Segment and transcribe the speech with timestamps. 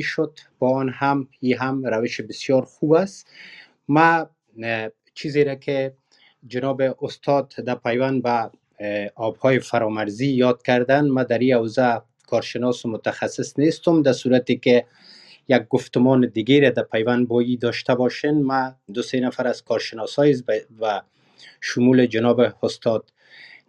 [0.00, 0.38] شد.
[0.58, 3.26] با آن هم ای هم روش بسیار خوب است.
[3.88, 4.30] ما
[5.14, 5.94] چیزی را که
[6.46, 8.50] جناب استاد در پیوند به
[9.14, 14.02] آبهای فرامرزی یاد کردن ما در این حوزه کارشناس و متخصص نیستم.
[14.02, 14.84] در صورتی که
[15.48, 20.18] یک گفتمان دیگه را در پیوند بایی داشته باشین ما دو سه نفر از کارشناس
[20.80, 21.02] و
[21.60, 23.12] شمول جناب استاد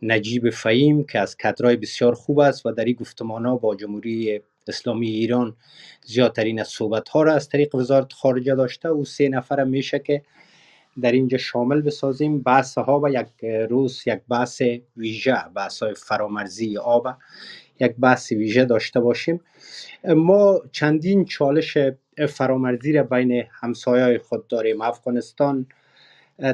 [0.01, 4.41] نجیب فهیم که از کدرای بسیار خوب است و در این گفتمان ها با جمهوری
[4.67, 5.55] اسلامی ایران
[6.05, 10.21] زیادترین از صحبت ها را از طریق وزارت خارجه داشته و سه نفر میشه که
[11.01, 12.41] در اینجا شامل بسازیم.
[12.41, 14.61] بحث ها و یک روز یک بحث
[14.97, 17.07] ویژه بحث های فرامرزی آب
[17.79, 19.41] یک بحث ویژه داشته باشیم.
[20.03, 21.77] ما چندین چالش
[22.29, 24.81] فرامرزی را بین همسایه خود داریم.
[24.81, 25.65] افغانستان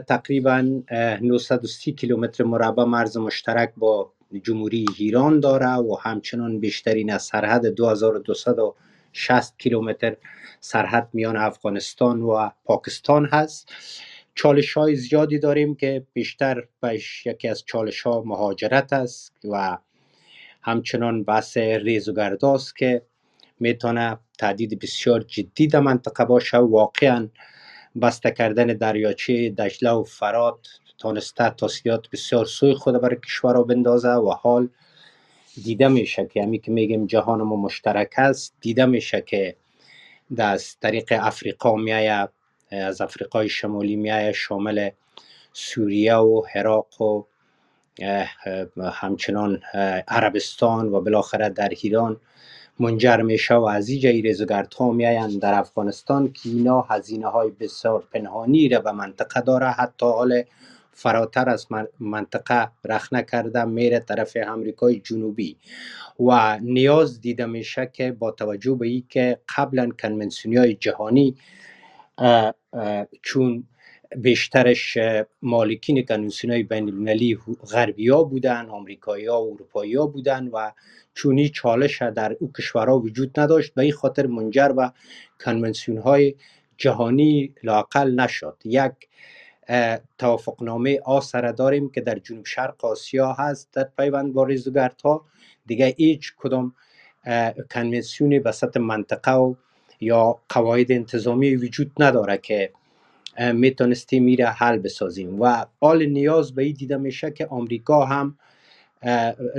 [0.08, 0.82] تقریبا
[1.22, 9.58] 930 کیلومتر مربع مرز مشترک با جمهوری ایران داره و همچنان بیشترین از سرحد 2260
[9.58, 10.18] کیلومتر
[10.60, 13.74] سرحد میان افغانستان و پاکستان هست.
[14.36, 19.78] چالش های زیادی داریم که بیشتر بهش یکی از چالش ها مهاجرت است و
[20.62, 23.02] همچنان بحث ریزوگرداست که
[23.60, 26.58] می‌تونه تهدید بسیار جدی در منطقه باشه.
[26.58, 27.30] واقعا
[28.02, 30.68] بسته کردن دریاچه دجله و فرات
[31.00, 34.70] تانسته تاسیات بسیار سوی خود برای کشورها بندازه و حال
[35.64, 39.56] دیده میشه که همی که میگیم جهان ما مشترک است دیده میشه که
[40.38, 42.30] از طریق افریقا میایه
[42.72, 44.90] از افریقای شمالی میایه شامل
[45.54, 47.24] سوریه و عراق و
[48.92, 49.62] همچنان
[50.08, 52.18] عربستان و بالاخره در ایران
[52.80, 58.08] منجر میشه و از اینجا ریزگرد ها میایند در افغانستان که اینا هزینه های بسیار
[58.14, 60.44] پنهانی را به منطقه داره حتی حال
[61.00, 61.68] فراتر از
[62.00, 65.58] منطقه رخنه کرده میره طرف امریکای جنوبی.
[66.20, 71.36] و نیاز دیده میشه که با توجه به ای که قبلا کنونسیونی های جهانی
[73.22, 73.64] چون
[74.16, 74.98] بیشترش
[75.42, 77.38] مالکین کنونسیون های بین المللی
[77.72, 80.72] غربی ها بودن آمریکایی ها و اروپایی ها بودن و
[81.14, 84.92] چونی چالش در او کشورها وجود نداشت به این خاطر منجر به
[85.46, 86.36] کنونسیون های
[86.78, 88.58] جهانی لاقل نشد.
[88.66, 88.94] یک
[90.18, 94.48] توافقنامه آسره داریم که در جنوب شرق آسیا هست در پیوند با
[95.04, 95.26] ها
[95.66, 96.76] دیگه هیچ کدام
[97.72, 99.56] کنونسیونی وسط منطقه و
[100.02, 102.72] یا قواعد انتظامی وجود نداره که
[103.54, 105.42] می‌تونستیم میره حل بسازیم.
[105.42, 108.38] و حال نیاز به این دیده میشه که آمریکا هم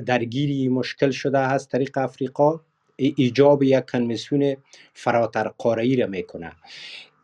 [0.06, 2.60] درگیری مشکل شده هست طریق افریقا.
[2.96, 4.56] ایجاب یک کنویسیون
[4.94, 6.52] فراتر قاره را می‌کنه.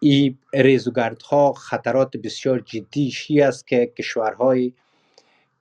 [0.01, 4.73] این ریزوگردها خطرات بسیار جدیشی است که کشورهای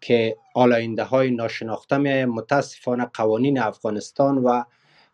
[0.02, 4.64] که آلاینده های ناشناخته متاسفانه قوانین افغانستان و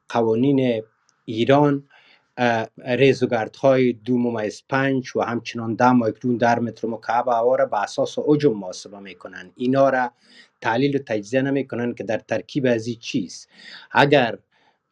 [0.09, 0.83] قوانین
[1.25, 1.83] ایران
[3.61, 8.19] های دو ممیز پنج و همچنان ده مایکرون در متر مکعب هوا را به اساس
[8.19, 10.11] عجم محاسبه می‌کنن اینا را
[10.61, 13.49] تحلیل و تجزیه نمی‌کنن که در ترکیب از چیست.
[13.91, 14.37] اگر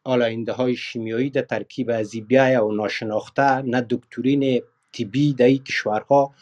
[0.04, 4.62] آلاینده های شیمیایی در ترکیب از بیای و ناشناخته نه دکترین
[4.92, 6.34] تیبی در کشورها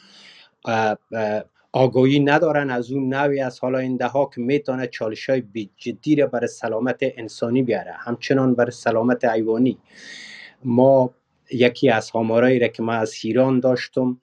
[1.73, 2.71] آگاهی ندارن.
[2.71, 5.43] از اون نوی از آلاینده ها که می‌تونه چالش های
[5.77, 9.79] جدی را برای سلامت انسانی بیاره همچنان برای سلامت حیوانی.
[10.65, 11.15] ما
[11.51, 14.21] یکی از همارایی را که ما از ایران داشتم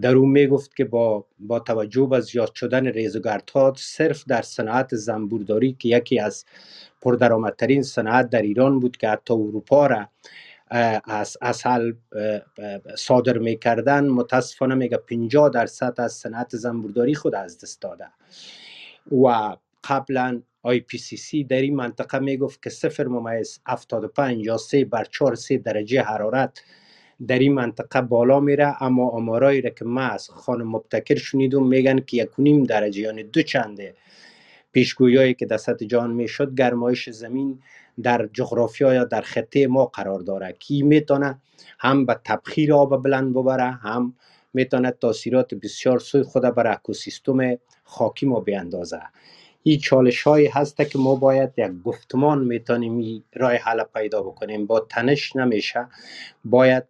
[0.00, 5.76] در اون می‌گفت که با, با توجه به زیاد شدن ریزگردها صرف در صنعت زنبورداری
[5.78, 6.44] که یکی از
[7.02, 10.08] پردرآمدترین صنعت در ایران بود که حتی اروپا را
[11.04, 11.92] از اصل
[12.96, 18.06] صادر می‌کردن متاسفانه میگه 50 درصد از صنعت زنبورداری خود از دست داده.
[19.12, 25.34] و قبلا IPCC در این منطقه می‌گفت که صفر ممیز 75 یا 3 بر 4
[25.34, 26.62] 3 درجه حرارت
[27.28, 28.82] در این منطقه بالا میره.
[28.82, 33.42] اما آمارایی را که ما از خانم مبتکر شنیدم میگن که یکونیم درجه یعنی دو
[33.42, 33.94] چنده
[34.72, 37.62] پیشگویایی که در سطح جهان می‌شد گرمایش زمین
[38.02, 40.52] در جغرافیا یا در خطه ما قرار داره.
[40.58, 41.38] کی می‌تونه
[41.78, 44.14] هم به تبخیر آب بلند ببره هم
[44.54, 49.00] می‌تونه تاثیرات بسیار سوی خود بر اکوسیستم خاکی ما بیندازه
[49.62, 54.66] این چالش هایی هست که ما باید یک گفتمان می‌تونیم رای حل پیدا بکنیم.
[54.66, 55.86] با تنش نمیشه.
[56.44, 56.84] باید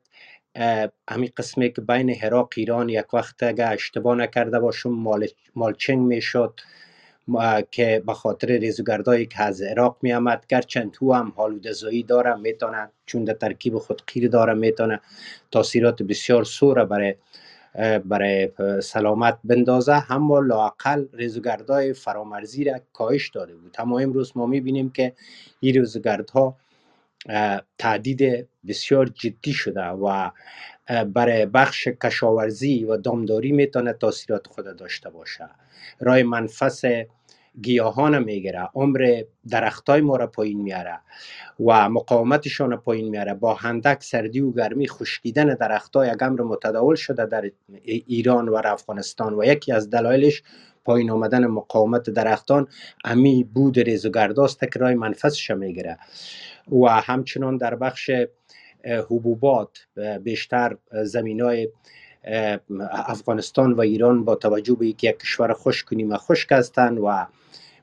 [1.11, 6.61] همین قسمی که بین عراق ایران یک وقت اگه اشتباه نکرده باشم مال مالچنگ می‌شد.
[7.71, 11.33] که به خاطر ریزگردایی که از عراق می آمد گرچند تو هم
[11.73, 15.01] زایی داره می‌تونه چون در ترکیب خود قیر داره می‌تونه
[15.51, 17.15] تاثیرات بسیار سوره برای
[18.05, 18.49] برای
[18.83, 20.13] سلامت بندازه.
[20.13, 23.77] اما لاقل ریزگردهای فرامرزی را کاهش داده بود.
[23.79, 25.13] اما امروز ما می‌بینیم که
[25.61, 26.57] این ریزگردها
[27.79, 30.31] تعدید بسیار جدی شده و
[31.05, 35.49] برای بخش کشاورزی و دامداری می‌تونه تاثیرات خود داشته باشه.
[36.01, 36.83] رای منفس
[37.63, 41.01] گیاهان می‌گیره عمر درختای ما را پایین میاره
[41.67, 47.51] و مقاومتشان پایین میاره با هندک سردی و گرمی خشکیدن درختای یک متداول شده در
[47.85, 50.43] ایران و افغانستان و یکی از دلایلش
[50.85, 52.67] پایین آمدن مقاومت درختان
[53.05, 55.99] امی بود ریز و گرداست که رای منفسش می‌گیره.
[56.83, 58.11] و همچنان در بخش
[58.85, 59.87] حبوبات
[60.23, 61.69] بیشتر زمین های
[62.93, 67.27] افغانستان و ایران با توجه به یک کشور خشک و خشک هستند و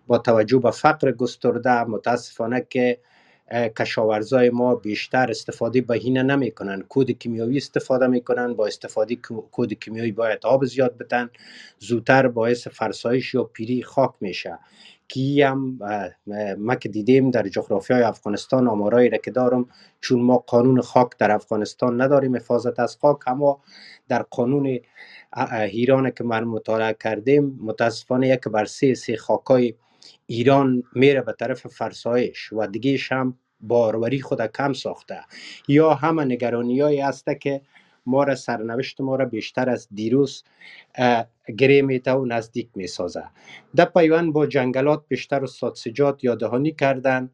[0.07, 2.99] با توجه به فقر گسترده متاسفانه که
[3.51, 6.81] کشاورزای ما بیشتر استفاده به هینه نمی‌کنن.
[6.81, 8.53] کود کیمیاوی استفاده می‌کنن.
[8.53, 9.15] با استفاده
[9.51, 11.29] کود کیمیاوی باید آب زیاد بدن.
[11.79, 14.59] زودتر باعث فرسایش یا پیری خاک میشه.
[15.07, 15.79] کی هم
[16.57, 19.69] ما که دیدیم در جغرافی های افغانستان آمارایی را که دارم
[20.01, 23.61] چون ما قانون خاک در افغانستان نداریم حفاظت از خاک اما
[24.07, 24.79] در قانون
[25.71, 29.73] ایران که من مطالعه کردیم متاسفانه یک بر سه سه خاکای
[30.31, 35.19] ایران میره به طرف فرسایش و دیگه هم باروری خود کم ساخته.
[35.67, 37.61] یا همه نگرانی هایی هست که
[38.05, 40.43] ما را سرنوشت ما را بیشتر از دیروز
[41.57, 43.23] گره میته و نزدیک می‌سازه.
[43.75, 47.29] در پیوند با جنگلات بیشتر استاد سجاد یادهانی کردن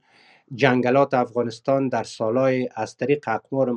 [0.54, 3.72] جنگلات افغانستان در سالهای از طریق اقمار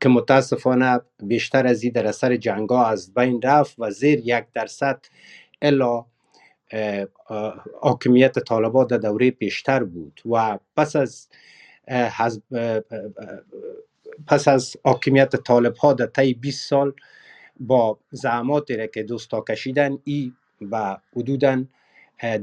[0.00, 5.00] که متاسفانه بیشتر از این در اثر جنگا از بین رفت و زیر یک درصد
[5.62, 6.04] الا
[7.80, 10.20] حاکمیت طالبان در دوره پیشتر بود.
[10.30, 11.28] و پس از
[14.26, 16.92] پس از حاکمیت طالب ها در طی 20 سال
[17.60, 20.32] با زعماتی را که دوستا کشیدن ای
[20.70, 21.64] و حدودا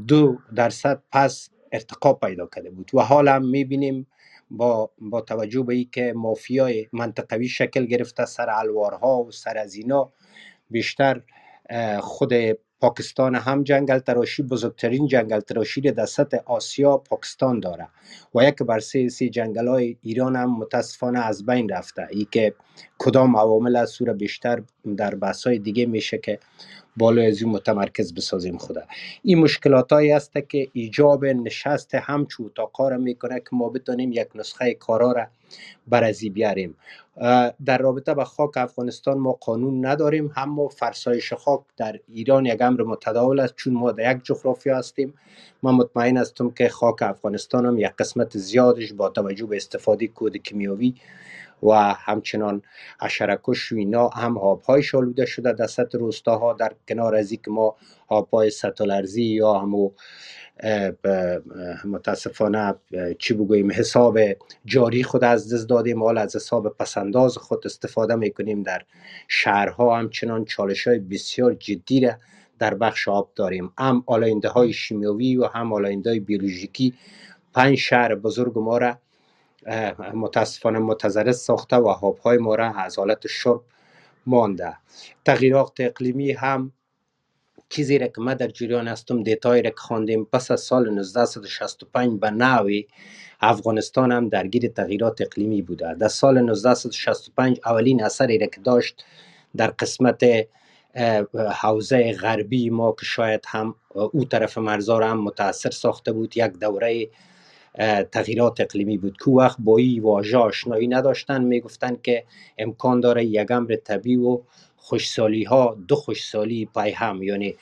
[0.07, 2.91] دو درصد پس ارتقا پیدا کرده بود.
[2.93, 4.07] و حالا هم می‌بینیم
[4.51, 9.75] با, با توجه به که مافیای منطقوی شکل گرفته سر الوارها و سر از
[10.69, 11.21] بیشتر
[11.99, 12.33] خود
[12.81, 17.87] پاکستان هم جنگل تراشی بزرگترین جنگل تراشی در سطح آسیا پاکستان داره.
[18.35, 22.07] و یک بر سه سی جنگل های ایران هم متاسفانه از بین رفته.
[22.11, 22.53] ای که
[22.97, 24.61] کدام عوامل از سور بیشتر
[24.97, 26.39] در بحث های دیگه میشه که
[26.97, 28.81] بالای از این متمرکز بسازیم خدا.
[29.23, 34.27] این مشکلات هایی است که ایجاب نشست همچو تا کار می‌کنه که ما بتونیم یک
[34.35, 35.27] نسخه کارا را
[35.87, 36.75] برازی بیاریم.
[37.65, 42.83] در رابطه با خاک افغانستان ما قانون نداریم اما فرسایش خاک در ایران یک امر
[42.83, 45.13] متداول است چون ما در یک جغرافیا هستیم.
[45.63, 50.37] من مطمئن هستم که خاک افغانستان هم یک قسمت زیادش با توجه به استفاده کود
[50.37, 50.95] کیمیاوی
[51.63, 52.61] و همچنان
[52.99, 57.75] اشرکش و اینا هم آبهای شالوده شده در سطح روستاها در کنار از که ما
[58.07, 59.91] آبهای ستالرزی یا همو
[61.85, 62.75] متاسفانه
[63.19, 64.19] چی بگوییم حساب
[64.65, 66.03] جاری خود از دست دادیم.
[66.03, 68.63] حال از حساب پسنداز خود استفاده می‌کنیم.
[68.63, 68.81] در
[69.27, 72.11] شهرها همچنان چالش های بسیار جدی را
[72.59, 73.73] در بخش آب داریم.
[73.77, 76.93] هم آلاینده های شیمیوی و هم آلاینده های بیولوژیکی.
[77.53, 78.97] پنج شهر بزرگ ما را
[80.13, 83.61] متاسفانه متضرر ساخته و آبهای ما را از حالت شرب
[84.25, 84.73] مانده.
[85.25, 86.71] تغییرات اقلیمی هم
[87.69, 90.25] چیزی را که ما در جریان هستم دیتایی را که خواندیم.
[90.25, 92.87] پس از سال 1965 به نوی
[93.41, 95.93] افغانستان هم درگیر تغییرات اقلیمی بوده.
[95.93, 99.05] در سال 1965 اولین اثری را که داشت
[99.55, 100.25] در قسمت
[101.61, 103.75] حوزه غربی ما که شاید هم
[104.11, 107.07] او طرف مرزا هم متاثر ساخته بود یک دوره
[108.11, 109.17] تغییرات اقلیمی بود.
[109.17, 111.43] که وقت با این واژه آشنایی نداشتن.
[111.43, 112.23] می‌گفتن که
[112.57, 114.41] امکان داره یک امر طبیعی و
[114.87, 117.55] خوشسالی ها دو خوشسالی پای هم یعنی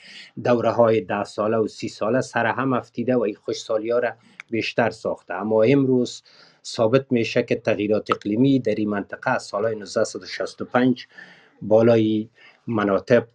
[0.44, 4.12] دوره های ده ساله و سی ساله سر هم افتیده و این خوشسالی ها را
[4.50, 5.34] بیشتر ساخته.
[5.34, 6.22] اما امروز
[6.64, 11.06] ثابت میشه که تغییرات اقلیمی در این منطقه از سال 1965
[11.62, 12.28] بالای
[12.66, 13.26] مناطق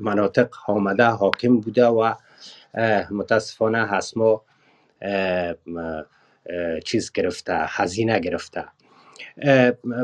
[0.00, 2.14] مناطق آمده حاکم بوده و
[3.10, 4.42] متاسفانه هسما
[6.84, 8.64] چیز گرفته هزینه گرفته.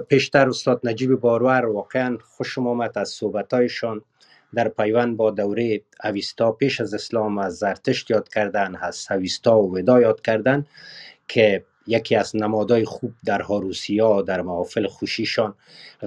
[0.08, 4.02] پیشتر استاد نجیب بارور واقعا خوشم آمد از صحبتایشان
[4.54, 9.78] در پیوند با دوره اویستا پیش از اسلام از زرتشت یاد کردن از اویستا و
[9.78, 10.66] ودا یاد کردن
[11.28, 15.54] که یکی از نمادهای خوب در هاروسیا در محافل خوشیشان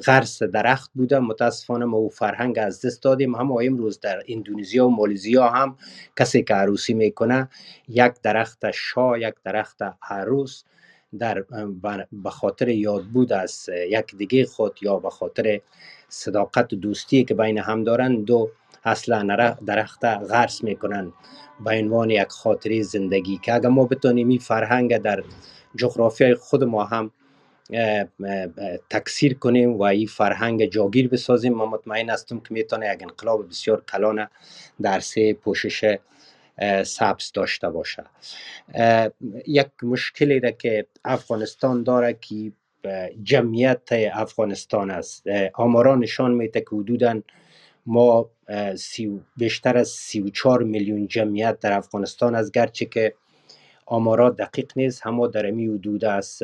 [0.05, 1.19] غرس درخت بوده.
[1.19, 3.35] متاسفانه ما او فرهنگ از دست دادیم.
[3.35, 5.77] اما امروز در اندونزیا و مالیزیا هم
[6.17, 7.49] کسی که عروسی می‌کنه
[7.87, 10.63] یک درخت شاه یک درخت عروس.
[11.19, 11.43] در
[12.11, 15.61] به خاطر یاد بود از یک دیگه خود یا به خاطر
[16.09, 18.49] صداقت و دوستی که بین هم دارند دو
[18.83, 21.13] اصلا درخت غرس می‌کنن
[21.65, 25.23] به عنوان یک خاطره زندگی که اگر ما بتونیم این فرهنگ در
[25.75, 27.11] جغرافیای خود ما هم
[28.89, 33.83] تکثیر کنیم و این فرهنگ جاگیر بسازیم ما مطمئن هستم که می‌تونه یک انقلاب بسیار
[33.91, 34.27] کلان
[34.81, 35.97] در سه پوشش
[36.83, 38.03] سبز داشته باشه.
[39.47, 42.51] یک مشکلی را که افغانستان داره که
[43.23, 45.23] جمعیت افغانستان است.
[45.53, 47.21] آماران نشان میده که حدودا
[47.85, 48.29] ما
[49.37, 52.51] بیشتر از 34 میلیون جمعیت در افغانستان است.
[52.51, 53.13] گرچه که
[53.89, 56.43] آمارات دقیق نیست اما در امی حدود از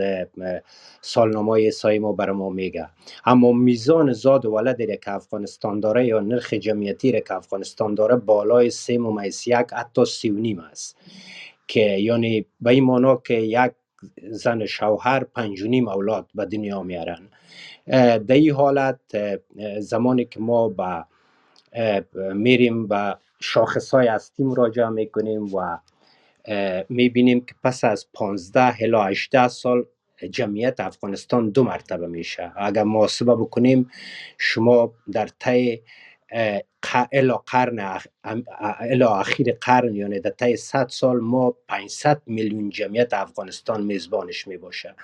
[1.02, 2.88] سالنامه سای ما بر ما میگه.
[3.26, 8.98] اما میزان زاد ولد که افغانستان داره یا نرخ جمعیتی که افغانستان داره بالای سه
[8.98, 10.98] ممیز یک حتی سی و نیم است.
[11.68, 13.72] که یعنی به این مانا که یک
[14.30, 17.28] زن شوهر پنج و نیم اولاد به دنیا میارن.
[18.28, 19.00] در این حالت
[19.80, 21.06] زمانی که ما به
[22.34, 25.78] میریم و شاخص های هستی مراجعه می‌کنیم و
[26.90, 29.86] می‌بینیم که پس از 15 الی 18 سال
[30.30, 32.52] جمعیت افغانستان دو مرتبه میشه.
[32.58, 33.90] اگر محاسبه بکنیم
[34.38, 35.82] شما در طی
[37.12, 38.00] الا قرن
[38.80, 44.96] الا اخیر قرن یعنی در طی 100 سال ما 500 میلیون جمعیت افغانستان میزبانش می‌باشه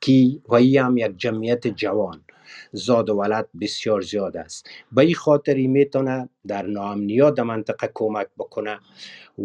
[0.00, 0.12] که
[0.48, 2.24] و هم یک جمعیت جوان.
[2.72, 4.68] زاد و ولد بسیار زیاد است.
[4.92, 8.78] به این خاطری می‌تونه در ناامنیا در منطقه کمک بکنه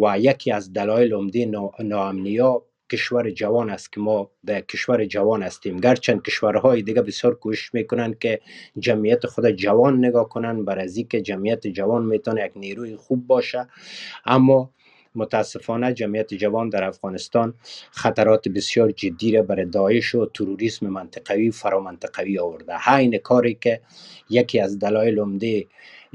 [0.02, 5.78] و یکی از دلایل عمده ناامنیا کشور جوان است که ما در کشور جوان هستیم.
[5.78, 8.40] گرچند کشورهای دیگه بسیار کوشش می‌کنن که
[8.80, 13.68] جمعیت خود جوان نگاه کنن بر از که جمعیت جوان می‌تونه یک نیروی خوب باشه.
[14.26, 14.74] اما
[15.18, 17.54] متاسفانه جمعیت جوان در افغانستان
[17.92, 22.74] خطرات بسیار جدی را برای داعش و تروریسم منطقوی فرامنطقوی آورده.
[22.78, 23.82] همین کاری که
[24.30, 25.66] یکی از دلایل عمده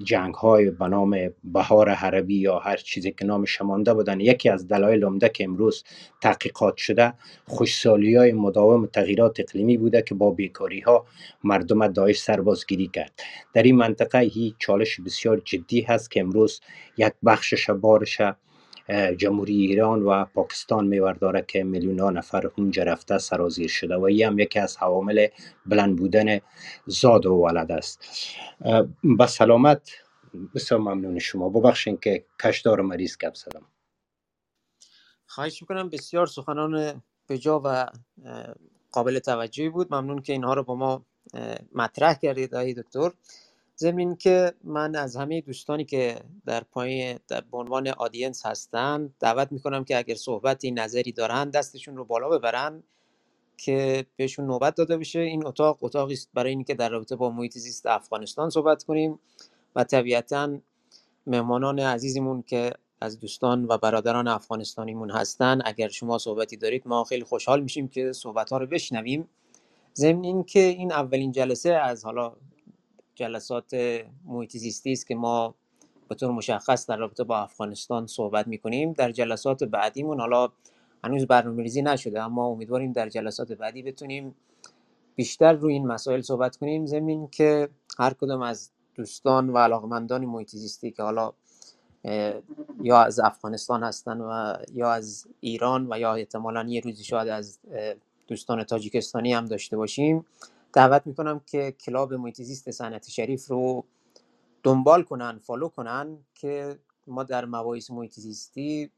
[0.04, 4.68] جنگ های به نام بهار عربی یا هر چیزی که نام شمانده بودن یکی از
[4.68, 5.84] دلایل عمده که امروز
[6.20, 7.14] تحقیقات شده
[7.46, 11.06] خوشسالی های مداوم تغییرات اقلیمی بوده که با بیکاری ها
[11.44, 13.12] مردم داعش سربازگیری کرد.
[13.52, 16.60] در این منطقه هی چالش بسیار جدی هست که امروز
[16.96, 18.20] یک بخشش بارش
[19.18, 24.02] جمهوری ایران و پاکستان میور داره که میلیون ها نفر اونجا رفته سرازیر شده و
[24.02, 25.26] این هم یکی از حوامل
[25.66, 26.40] بلند بودن
[26.86, 28.04] زاد و ولد است.
[29.04, 29.90] با سلامت
[30.54, 31.48] بسیار ممنون شما.
[31.48, 33.66] ببخشین که کشدار مریض گپ زدم.
[35.26, 35.90] خواهش می‌کنم.
[35.90, 37.86] بسیار سخنان بجا و
[38.92, 39.94] قابل توجهی بود.
[39.94, 41.06] ممنون که اینها رو با ما
[41.74, 43.10] مطرح کردید آقای دکتر.
[43.82, 49.84] ضمن که من از همه دوستانی که در پایین به عنوان آدینس هستن دعوت می‌کنم
[49.84, 52.82] که اگر صحبتی نظری دارن دستشون رو بالا ببرن
[53.56, 55.20] که بهشون نوبت داده بشه.
[55.20, 59.18] این اتاق اتاقی است برای اینکه در رابطه با محیط زیست افغانستان صحبت کنیم
[59.76, 60.58] و طبیعتا
[61.26, 65.60] مهمانان عزیزمون که از دوستان و برادران افغانستانیمون هستن.
[65.64, 69.28] اگر شما صحبتی دارید ما خیلی خوشحال میشیم که صحبت ها رو بشنویم.
[69.94, 72.32] ضمن اینکه این اولین جلسه از حالا
[73.14, 73.74] جلسات
[74.24, 75.54] محیط زیستی است که ما
[76.08, 78.92] به طور مشخص در رابطه با افغانستان صحبت می‌کنیم.
[78.92, 80.48] در جلسات بعدیمون حالا
[81.04, 84.34] هنوز برنامه ریزی نشده اما امیدواریم در جلسات بعدی بتونیم
[85.16, 86.86] بیشتر روی این مسائل صحبت کنیم.
[86.86, 91.32] زمین که هر کدام از دوستان و علاقمندان محیط زیستی که حالا
[92.82, 97.58] یا از افغانستان هستن و یا از ایران و یا احتمالا یه روزی شاید از
[98.28, 100.24] دوستان تاجیکستانی هم داشته باشیم.
[100.72, 103.84] دعوت می‌کنم که کلاب محیط زیست صنعت شریف رو
[104.62, 108.90] دنبال کنن فالو کنن که ما در مباحث محیط زیستی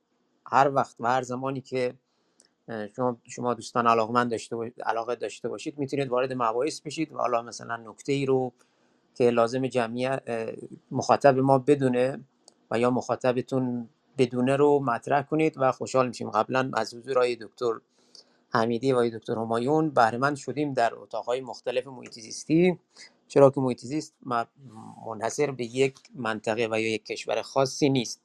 [0.47, 1.95] هر وقت و هر زمانی که
[2.97, 7.77] شما شما دوستان علاقمند داشته علاقه داشته باشید می‌تونید وارد مباحث بشید و حالا مثلا
[7.77, 8.53] نکته ای رو
[9.15, 10.23] که لازم جمعیت
[10.91, 12.21] مخاطب ما بدونه
[12.71, 13.89] و یا مخاطبتون
[14.19, 16.31] بدونه رو مطرح کنید و خوشحال میشیم.
[16.31, 17.81] قبلا از حضور دکتر
[18.55, 22.79] حمیدی و دکتر همایون بهرهمند شدیم در اتاقهای مختلف محیط زیستی.
[23.29, 24.15] چرا که محیط زیست
[25.07, 28.23] منحصر به یک منطقه و یا یک کشور خاصی نیست.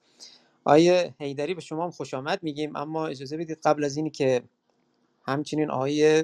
[0.63, 4.43] آیه هیدری به شما هم خوش آمد میگیم اما اجازه بدید قبل از اینی که
[5.25, 6.23] همچنین آقای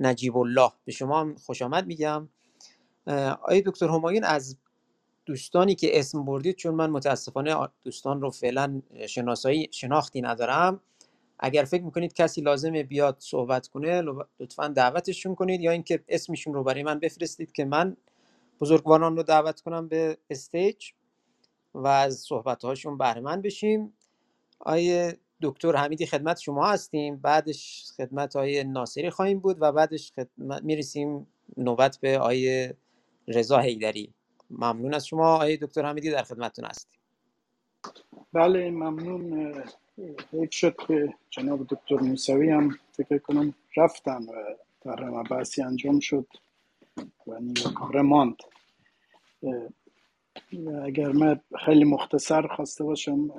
[0.00, 2.28] نجیب الله به شما هم خوش آمد میگم.
[3.42, 4.56] آیه دکتر همایون از
[5.26, 10.80] دوستانی که اسم بردید چون من متاسفانه دوستان رو فعلا شناسایی شناختی ندارم
[11.40, 14.02] اگر فکر می‌کنید کسی لازمه بیاد صحبت کنه
[14.40, 17.96] لطفا دعوتشون کنید یا اینکه اسمشون رو برای من بفرستید که من
[18.60, 20.92] بزرگواران رو دعوت کنم به استیج
[21.74, 23.92] و از صحبت هاشون بهره بشیم.
[24.60, 27.16] آیه دکتر حمیدی خدمت شما هستیم.
[27.16, 32.74] بعدش خدمت آقای ناصری خواهیم بود و بعدش خدمت می‌رسیم نوبت به آقای
[33.28, 34.14] رضا حیدری.
[34.50, 35.34] ممنون از شما.
[35.34, 37.00] آقای دکتر حمیدی در خدمتتون هستیم.
[38.32, 39.64] بله ممنون.
[40.32, 44.32] حیف شد که جناب دکتر موسوی هم فکر کنم رفتن و
[44.84, 46.26] در بحثی انجام شد
[47.26, 47.72] و نیمه
[50.84, 53.30] اگر من خیلی مختصر خواسته باشم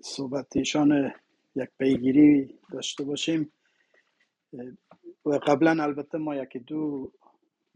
[0.00, 1.12] صحبت ایشان
[1.56, 3.52] یک پیگیری داشته باشیم.
[5.26, 7.12] و قبلا البته ما یکی دو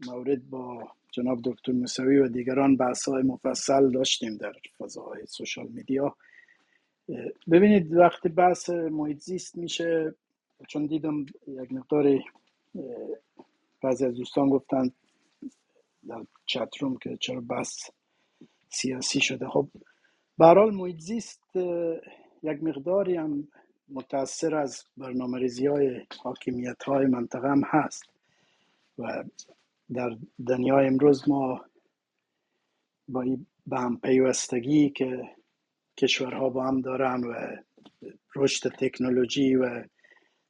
[0.05, 6.15] مورد با جناب دکتر موسوی و دیگران بحث های مفصل داشتیم در فضاهای سوشال میدیا.
[7.51, 10.15] ببینید وقتی بحث محیط میشه
[10.67, 12.19] چون دیدم یک مقدار
[13.81, 14.91] بعضی از دوستان گفتن
[16.07, 17.89] در چتروم که چرا بحث
[18.69, 19.47] سیاسی شده.
[19.49, 19.67] خب
[20.37, 21.55] برحال محیط زیست
[22.43, 23.47] یک مقداری هم
[23.89, 28.03] متاثر از برنامه ریزی های حاکمیت های منطقه هم هست.
[28.97, 29.23] و
[29.93, 30.17] در
[30.47, 31.65] دنیای امروز ما
[33.07, 33.25] با
[33.67, 35.29] به هم پیوستگی که
[36.01, 37.33] کشورها با هم دارن و
[38.35, 39.83] رشد تکنولوژی و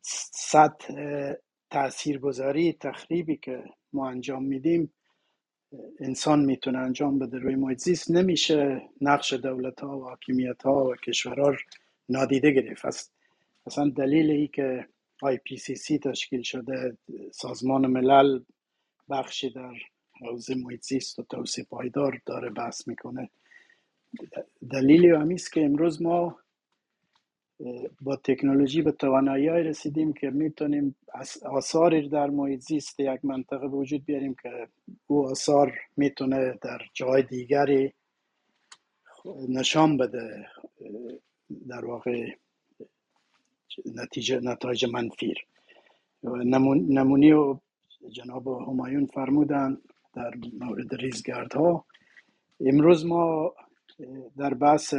[0.02, 0.94] سطح
[1.70, 4.94] تاثیرگذاری تخریبی که ما انجام میدیم
[6.00, 7.38] انسان می‌تونه انجام بده.
[7.38, 11.56] روی محیط زیست نمیشه نقش دولت ها و حاکمیت ها و کشورها
[12.10, 13.12] نادیده گرفت.
[13.66, 14.88] اصلا دلیل ای که
[15.58, 16.98] سی تشکیل شده
[17.32, 18.40] سازمان ملل
[19.10, 19.74] بخشی در
[20.22, 23.30] حوزه محیط زیست و توسعه پایدار داره بحث می‌کنه.
[24.72, 26.38] دلیلی همیست که امروز ما
[28.02, 30.96] با تکنولوژی به توانایی رسیدیم که می‌تونیم
[31.46, 34.68] آثاری در محیط زیست یک منطقه به وجود بیاریم که
[35.08, 37.94] او آثار می‌تونه در جای دیگری
[39.50, 40.48] نشان بده
[41.68, 42.28] در واقع
[43.96, 45.46] نتیجه نتایج منفیر
[46.24, 47.58] نمونی و
[48.10, 49.78] جناب همایون فرمودن
[50.14, 51.86] در مورد ریزگردها.
[52.60, 53.54] امروز ما
[54.38, 54.94] در بحث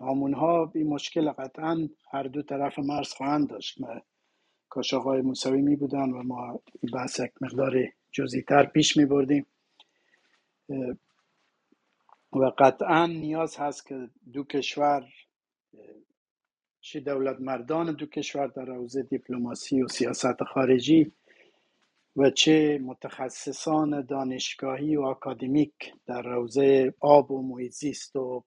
[0.00, 3.78] همون ها این مشکل قطعا هر دو طرف مرز خواهند داشت.
[4.68, 7.74] کاش آقای موسوی می بودن و ما این بحث یک مقدار
[8.12, 9.46] جزئی تر پیش می بردیم.
[12.32, 15.08] و قطعا نیاز هست که دو کشور
[16.80, 21.12] چه دولت مردان دو کشور در حوزه دیپلماسی و سیاست خارجی
[22.18, 25.72] و چه متخصصان دانشگاهی و اکادمیک
[26.06, 28.42] در حوزه آب و محیط و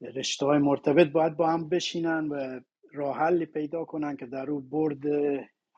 [0.00, 2.60] رشته های مرتبط باید با هم بشینن و
[2.92, 5.06] راه حلی پیدا کنن که در او برد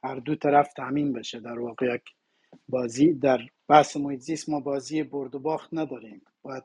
[0.04, 1.40] هر دو طرف تامین بشه.
[1.40, 2.02] در واقع یک
[2.68, 6.22] بازی در بحث محیط زیست ما بازی برد و باخت نداریم.
[6.42, 6.64] باید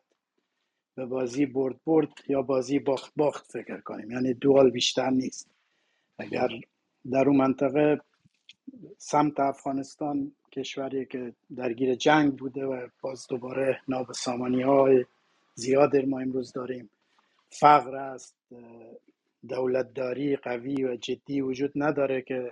[0.95, 4.11] به بازی برد برد یا بازی باخت باخت فکر کنیم.
[4.11, 5.49] یعنی دوال بیشتر نیست.
[6.17, 6.49] اگر
[7.11, 8.01] در اون منطقه
[8.97, 15.05] سمت افغانستان کشوری که درگیر جنگ بوده و باز دوباره نابسامانی های
[15.55, 16.89] زیاد ما امروز داریم.
[17.49, 18.35] فقر است
[19.49, 22.51] دولتداری قوی و جدی وجود نداره که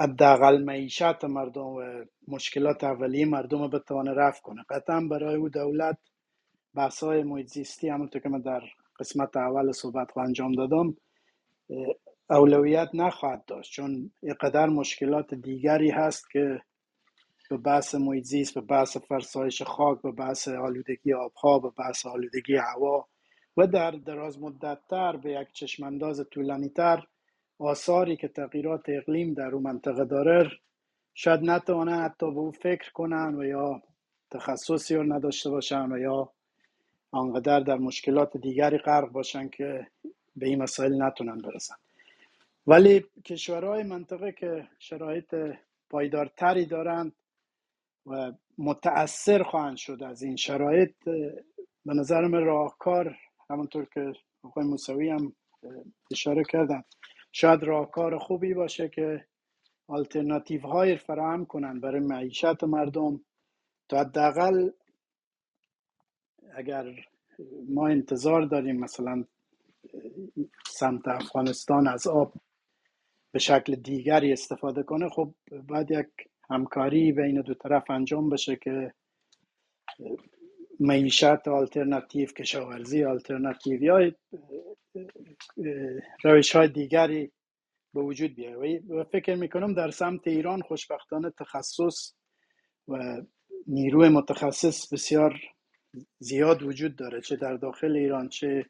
[0.00, 4.64] حداقل معیشت مردم و مشکلات اولیه مردم رو بتوانه رفت کنه.
[4.70, 5.98] قطعا برای او دولت
[6.74, 8.62] بحث های محیط زیستی همونطور که من در
[9.00, 10.96] قسمت اول صحبت رو انجام دادم
[12.30, 14.10] اولویت نخواهد داشت چون
[14.40, 16.60] قدر مشکلات دیگری هست که
[17.50, 23.08] به بحث محیط به بحث فرسایش خاک به بحث آلودگی آبها به بحث آلودگی هوا
[23.56, 27.06] و در دراز مدت تر به یک چشمانداز طولانی تر
[27.58, 30.50] آثاری که تغییرات اقلیم در اون منطقه داره
[31.14, 33.82] شاید نتوانه حتی به او فکر کنن و یا
[34.30, 36.32] تخصصی رو نداشته باشن و یا
[37.10, 39.86] آنقدر در مشکلات دیگری غرق باشن که
[40.36, 41.74] به این مسائل نتونن برسن
[42.66, 45.34] ولی کشورهای منطقه که شرایط
[45.90, 47.12] پایدارتری دارند
[48.06, 50.94] و متأثر خواهند شد از این شرایط
[51.86, 53.16] به نظر من راهکار
[53.50, 55.32] همونطور که آقای موسوی هم
[56.10, 56.82] اشاره کردن
[57.32, 59.24] شاید راهکار خوبی باشه که
[59.88, 63.20] آلترناتیو های فراهم کنن برای معیشت مردم
[63.88, 64.70] تا حداقل
[66.56, 66.84] اگر
[67.68, 69.24] ما انتظار داریم مثلا
[70.66, 72.32] سمت افغانستان از آب
[73.36, 75.34] به شکل دیگری استفاده کنه خب
[75.68, 76.06] باید یک
[76.50, 78.92] همکاری بین دو طرف انجام بشه که
[80.80, 84.12] معیشت آلترناتیو کشاورزی آلترناتیو یا
[86.24, 87.32] روش های دیگری
[87.94, 88.82] به وجود بیاره.
[88.88, 92.12] و فکر می‌کنم در سمت ایران خوشبختانه تخصص
[92.88, 93.22] و
[93.66, 95.40] نیروی متخصص بسیار
[96.18, 98.66] زیاد وجود داره چه در داخل ایران چه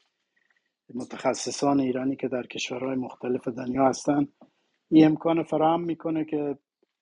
[0.94, 4.32] متخصصان ایرانی که در کشورهای مختلف دنیا هستند
[4.90, 6.58] این امکان فراهم می‌کنه که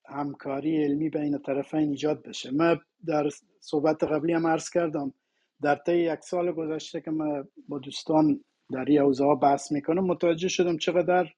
[0.06, 2.50] همکاری علمی بین طرفین ایجاد بشه.
[2.50, 3.28] من در
[3.60, 5.14] صحبت قبلی هم عرض کردم
[5.62, 10.48] در طی یک سال گذشته که من با دوستان در این حوزه بحث می‌کنم متوجه
[10.48, 11.30] شدم چقدر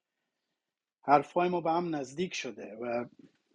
[1.02, 3.04] حرفای ما به هم نزدیک شده و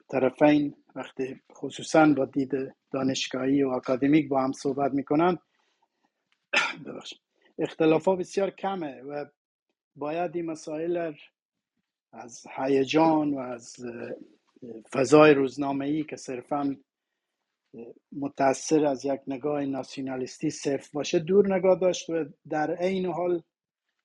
[0.10, 2.51] طرفین وقتی خصوصا با دید
[2.91, 5.38] دانشگاهی و اکادمیک با هم صحبت می‌کنن
[7.60, 9.25] اختلاف ها بسیار کمه و
[9.95, 11.13] باید این مسائل
[12.13, 13.76] از هیجان و از
[14.93, 16.76] فضای روزنامه ای که صرفا
[18.12, 23.41] متاثر از یک نگاه ناسیونالیستی صرف باشه دور نگاه داشت و در عین حال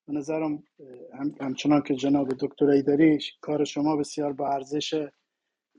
[0.06, 0.62] به نظرم
[1.40, 5.08] همچنان که جناب دکتر ایداری کار شما بسیار با ارزش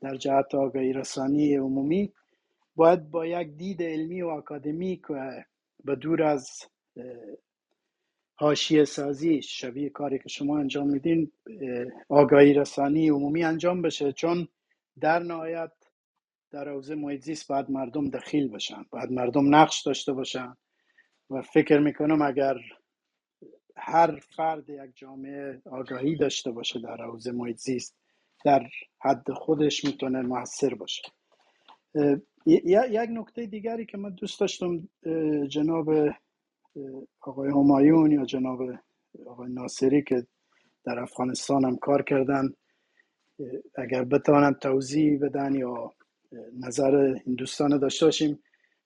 [0.02, 2.14] در جهت آگاهی رسانی عمومی
[2.76, 5.44] باید با یک دید علمی و اکادمیک و
[5.84, 6.48] به دور از
[8.40, 11.32] حاشیه سازی شبیه کاری که شما انجام میدین
[12.10, 14.12] آگاهی رسانی عمومی انجام بشه.
[14.12, 14.48] چون
[15.00, 15.72] در نهایت
[16.52, 20.58] در حوزه محیط زیست باید مردم دخیل بشن باید مردم نقش داشته باشن.
[21.30, 22.58] و فکر می‌کنم اگر
[23.78, 27.98] هر فرد یک جامعه آگاهی داشته باشه در حوزه محیط زیست
[28.46, 28.68] در
[29.02, 31.02] حد خودش می‌تونه موثر باشه.
[32.46, 34.90] یک نکته دیگری که من دوست داشتم
[35.48, 35.90] جناب
[37.22, 38.60] آقای همایون یا جناب
[39.26, 40.28] آقای ناصری که
[40.84, 42.54] در افغانستان هم کار کردن
[43.76, 45.94] اگر بتوانند توضیح بدن یا
[46.60, 48.40] نظر این دوستان داشته باشیم.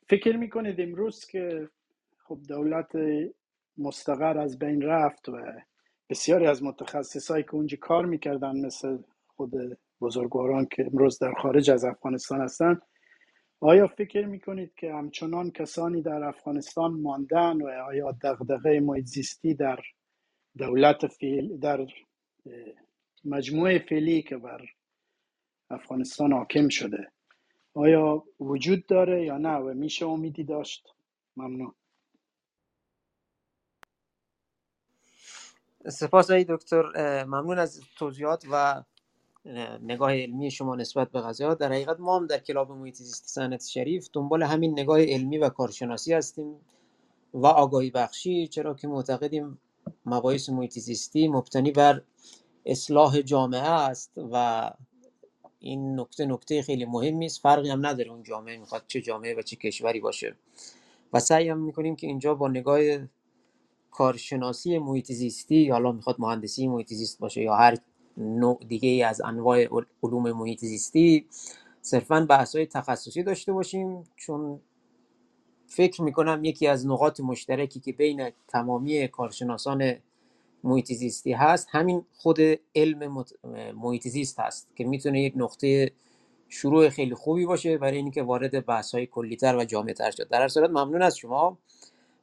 [0.10, 1.70] فکر می‌کنید امروز که
[2.18, 2.92] خب دولت
[3.78, 5.38] مستقر از بین رفت و
[6.10, 9.52] بسیاری از متخصصایی که اونجا کار می‌کردن مثل خود
[10.02, 12.82] بزرگواران که امروز در خارج از افغانستان هستند
[13.62, 19.80] آیا فکر می‌کنید که همچنان کسانی در افغانستان ماندن و آیا دغدغه محیط در
[20.58, 21.88] دولت فیل در
[23.26, 24.66] مجموعه فعلی که بر
[25.70, 27.12] افغانستان حاکم شده
[27.74, 30.88] آیا وجود داره یا نه و میشه امیدی داشت؟
[31.38, 31.74] ممنون.
[35.90, 36.84] سپاس دکتر
[37.24, 38.84] ممنون از توضیحات و
[39.82, 43.68] نگاه علمی شما نسبت به غذا در حقیقت ما هم در کلاب محیط زیست صنعت
[43.68, 46.56] شریف دنبال همین نگاه علمی و کارشناسی هستیم
[47.34, 49.60] و آگاهی بخشی چرا که معتقدیم
[50.06, 52.02] مباحث محیط زیستی مبتنی بر
[52.66, 54.70] اصلاح جامعه است و
[55.60, 57.42] این نکته نکته خیلی مهمی است.
[57.42, 60.36] فرقی هم نداره اون جامعه می‌خواد چه جامعه و چه کشوری باشه.
[61.14, 62.80] و سعی هم می‌کنیم که اینجا با نگاه
[63.92, 67.78] کارشناسی محیط زیستی حالا می‌خواد مهندسی محیط زیست باشه یا هر
[68.18, 69.68] نوع دیگه ای از انواع
[70.04, 71.28] علوم محیط زیستی
[71.82, 74.60] صرفا بحث های تخصصی داشته باشیم چون
[75.68, 79.94] فکر می‌کنم یکی از نقاط مشترکی که بین تمامی کارشناسان
[80.64, 82.40] محیط زیستی هست همین خود
[82.76, 83.26] علم
[83.76, 85.92] محیط زیست هست که می‌تونه یک نقطه
[86.50, 90.30] شروع خیلی خوبی باشه برای اینکه وارد بحث های کلیتر و جامعتر شد.
[90.30, 91.58] در هر صورت ممنون از شما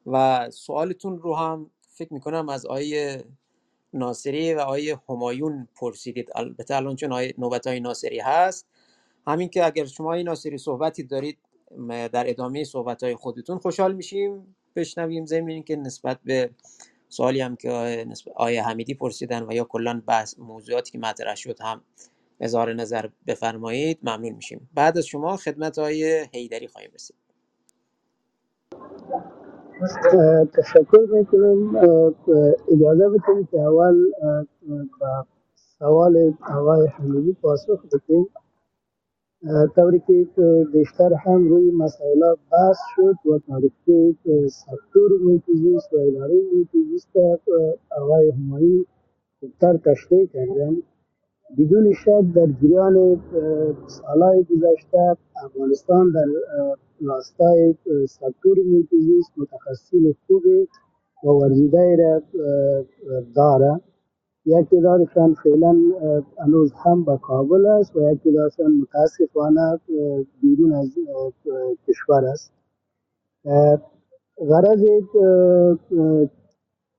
[0.06, 3.24] و سوالتون رو هم فکر می‌کنم از آیه
[3.92, 6.28] ناصری و آیه همایون پرسیدید.
[6.34, 8.66] البته الان چون آیه نوبت های ناصری هست.
[9.26, 11.38] همین که اگر شما آیه ناصری صحبتی دارید
[11.88, 14.56] در ادامه صحبت های خودتون خوشحال میشیم.
[14.76, 16.50] بشنویم ضمن که نسبت به
[17.08, 21.82] سوالی هم که آیه حمیدی پرسیدن و یا کلا بحث موضوعاتی که مطرح شد هم
[22.40, 24.70] اظهار نظر بفرمایید ممنون میشیم.
[24.74, 27.27] بعد از شما خدمت آیه هیدری خواهیم رسید.
[30.56, 31.76] تشکر می‌کنم
[32.68, 33.96] اجازه بدیم که اول
[35.00, 35.26] با
[35.78, 38.26] سوال آقای حمیدی پاسخ بدیم.
[39.76, 40.26] طوری که
[40.72, 42.20] بیشتر هم روی مسائل
[42.52, 45.42] بحث شد و تعریفی سکتور محیط
[45.92, 47.16] و اداره محیط زیست
[48.00, 48.86] آقای همایی
[49.40, 50.76] خوبتر تشریح کردن.
[51.58, 53.20] بدون شک در جریان
[53.86, 56.26] سالهای گذشته افغانستان در
[57.00, 57.74] راستای
[58.08, 58.88] سکتور محیط
[59.36, 60.68] متخصصین خوبی
[61.24, 62.22] و ورزیده را
[63.36, 63.80] داره.
[64.46, 65.76] یکی دارشان فعلا
[66.38, 69.80] هنوز هم به کابل است و یکی دارشان متاسفانه
[70.42, 70.94] بیرون از
[71.88, 72.52] کشور است.
[74.38, 74.84] غرض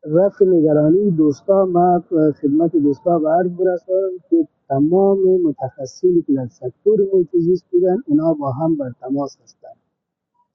[0.05, 2.03] رفع نگرانی دوستا ما
[2.41, 8.33] خدمت دوستا به عرض برسانم که تمام متخصصینی که در سکتور محیط زیست بودن اینا
[8.33, 9.88] با هم بر تماس هستند.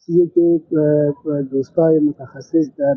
[0.06, 0.60] چیزی که
[1.50, 2.94] دوستای متخصص در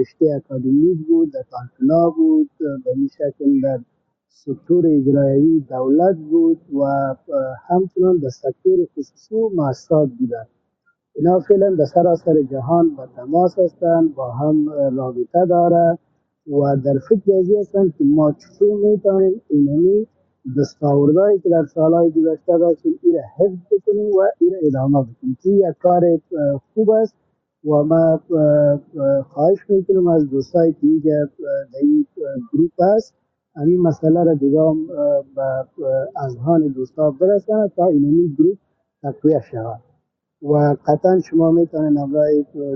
[0.00, 3.80] رشته اکادمیک بود در کانتنا بود به این شکل در
[4.28, 6.84] سکتور اجرایی دولت بود و
[7.68, 10.48] همچنان در سکتور خصوصی و مؤسسات بودند
[11.14, 15.98] اینا فعلا در سراسر جهان با تماس هستند با هم رابطه داره
[16.46, 20.06] و در فکر ازی هستند که ما چطور می‌تونیم اینمی
[20.58, 25.78] دستاوردهایی که در سالهای گذشته داشتیم ایره حفظ بکنیم و ایره ادامه بدیم که یک
[25.82, 26.02] کار
[26.74, 27.14] خوب است
[27.64, 28.20] و ما
[29.28, 31.10] خواهش می‌کنم از دوستایی که اینجا
[31.72, 32.06] در این
[32.52, 33.14] گروپ هست
[33.56, 34.86] همین مسئله را دیگام
[35.36, 35.72] به
[36.24, 38.58] اذهان دوستا برساند تا اینمی گروپ
[39.02, 39.80] تقویه شود.
[40.42, 42.26] و قطعا شما می‌تونید همراه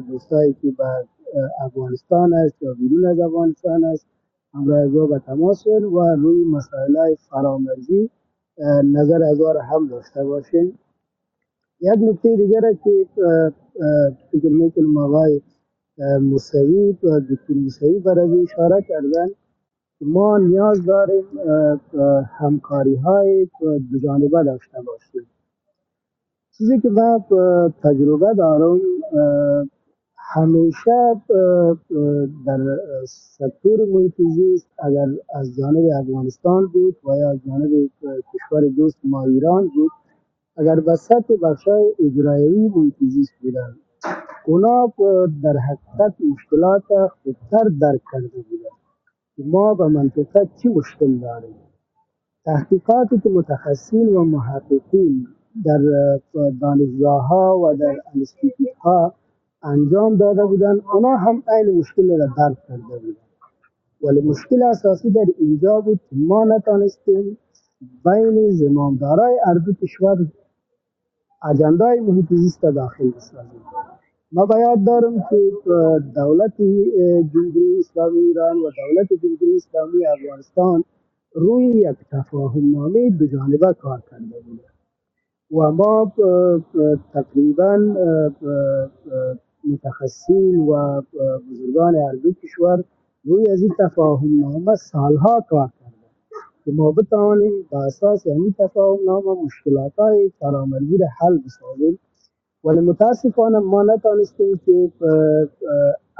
[0.08, 0.84] دوستایی که به
[1.64, 4.06] افغانستان است یا بیرون از افغانستان است
[4.56, 8.10] همراه به تماس و روی مسائل فرامرزی
[8.84, 10.78] نظر از را هم داشته باشین
[11.80, 13.06] یک نکته دیگر که
[14.32, 15.40] فکر می‌کنم آقای
[16.20, 19.26] موسوی دکتر موسوی برای اشاره کردن
[20.00, 21.24] ما نیاز داریم
[22.38, 23.48] همکاری های
[23.92, 25.26] دو جانبه داشته باشیم.
[26.58, 27.18] چیزی که من
[27.82, 28.80] تجربه دارم
[30.34, 31.20] همیشه
[32.46, 34.14] در سکتور محیط
[34.78, 37.70] اگر از جانب افغانستان بود و یا از جانب
[38.34, 39.90] کشور دوست ما ایران بود
[40.56, 43.76] اگر به سطح بخشای اجرایی محیط زیست بودن
[44.46, 44.92] اونا
[45.42, 46.82] در حقیقت مشکلات
[47.22, 48.76] خودتر درک کرده بودن.
[49.38, 51.54] ما به منطقه چی مشکل داریم؟
[52.44, 55.26] تحقیقات که متخصصین و محققین
[55.64, 55.80] در
[56.60, 59.14] دانشگاه و در انستیتوت ها
[59.62, 63.16] انجام داده بودند اونا هم این مشکل را درک کرده بودند
[64.02, 67.38] ولی مشکل اساسی در اینجا بود ما نتانستیم
[68.04, 70.16] بین زمامدارای اردو کشور
[71.50, 73.60] اجندای محیط زیست داخل بسازیم.
[74.32, 75.52] ما باید دارم که
[76.14, 76.56] دولت
[77.34, 80.84] جمهوری اسلامی ایران و دولت جمهوری اسلامی افغانستان
[81.34, 84.76] روی یک تفاهم نامه دو جانبه کار کرده بودند.
[85.50, 86.12] و ما
[87.12, 87.94] تقریبا
[89.72, 91.02] متخصصین و
[91.50, 92.84] بزرگان هر دو کشور
[93.24, 95.96] روی از این تفاهم نامه سالها کار کردن
[96.64, 100.66] که ما بتوانیم با اساس این تفاهم نامه مشکلات های را
[101.20, 101.98] حل بسازیم.
[102.64, 104.92] ولی متاسفانه ما نتانستیم که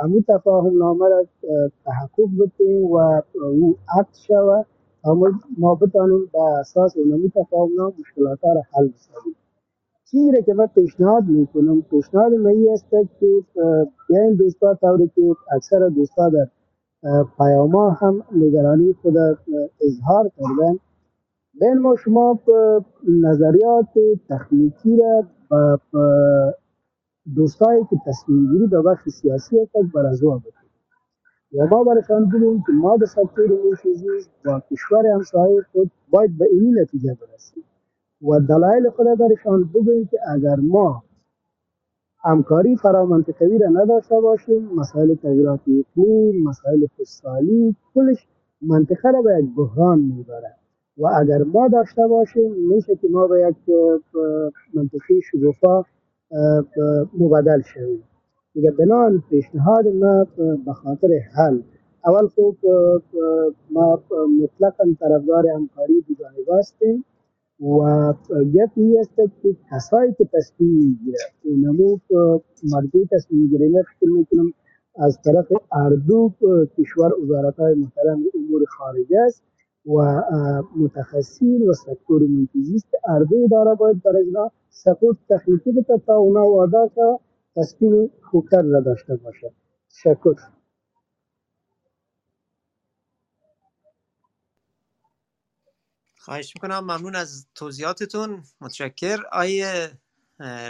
[0.02, 1.24] امو تفاهم نامه را
[1.84, 4.66] تحقق بتیم و او عقد شود.
[5.58, 9.36] ما بتانیم با اساس اونمی تفاهم نامه مشکلات را حل بسازیم.
[10.34, 11.82] را که من پیشنهاد می‌کنم.
[11.82, 13.28] پیشنهاد من این است که
[14.08, 15.22] بیاین دوستا طوری که
[15.56, 16.46] اکثر دوستا در
[17.38, 19.16] پیاما هم نگرانی خود
[19.80, 20.78] اظهار کردن.
[21.60, 22.40] بین ما شما
[23.08, 23.94] نظریات
[24.28, 25.24] تخنیکی را
[27.34, 30.66] دوستایی که تصمیم گیری به بخش سیاسی هستند بر از بکنیم
[31.58, 34.08] و ما برشان بگیم که ما به سکتور موشیزی
[34.44, 37.64] و کشور همسایه خود باید به این نتیجه برسیم.
[38.22, 41.02] و دلایل خود درشان بگوییم که اگر ما
[42.18, 48.26] همکاری فرامنطقوی را نداشته باشیم مسائل تغییرات اقلیم مسائل خودسالی کلش
[48.62, 50.54] منطقه را به یک بحران می‌بره
[50.98, 53.76] و اگر ما داشته باشیم میشه که ما به یک
[54.74, 55.84] منطقه شگوفا
[57.18, 58.02] مبدل شویم.
[58.54, 60.26] دیگه بنان پیشنهاد ما
[60.66, 61.60] به خاطر حل.
[62.06, 62.56] اول خوب
[63.70, 64.02] ما
[64.42, 67.04] مطلقا طرفدار همکاری دو جانبه هستیم.
[67.60, 68.12] و
[68.54, 71.18] گپ این است که کسایی که تصمیم می‌گیره.
[71.44, 71.98] اونمو
[72.72, 73.68] مرجع تصمیم می‌گیره.
[73.68, 74.52] نه فکر می‌کنم
[74.98, 76.32] از طرف اردو
[76.78, 79.42] کشور وزارت های محترم امور خارجه است
[79.86, 80.22] و
[80.76, 86.90] متخصصین و سکتور محیط اردو اداره باید برای اینا سپورت تخنیکی بده تا اونا وعده
[87.56, 89.52] تصمیم خوبتر داشته باشه.
[89.90, 90.34] تشکر
[96.26, 96.78] خواهش می‌کنم.
[96.80, 98.44] ممنون از توضیحاتتون.
[98.60, 99.98] متشکر آیه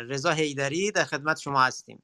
[0.09, 2.03] رضا حیدری در خدمت شما هستیم.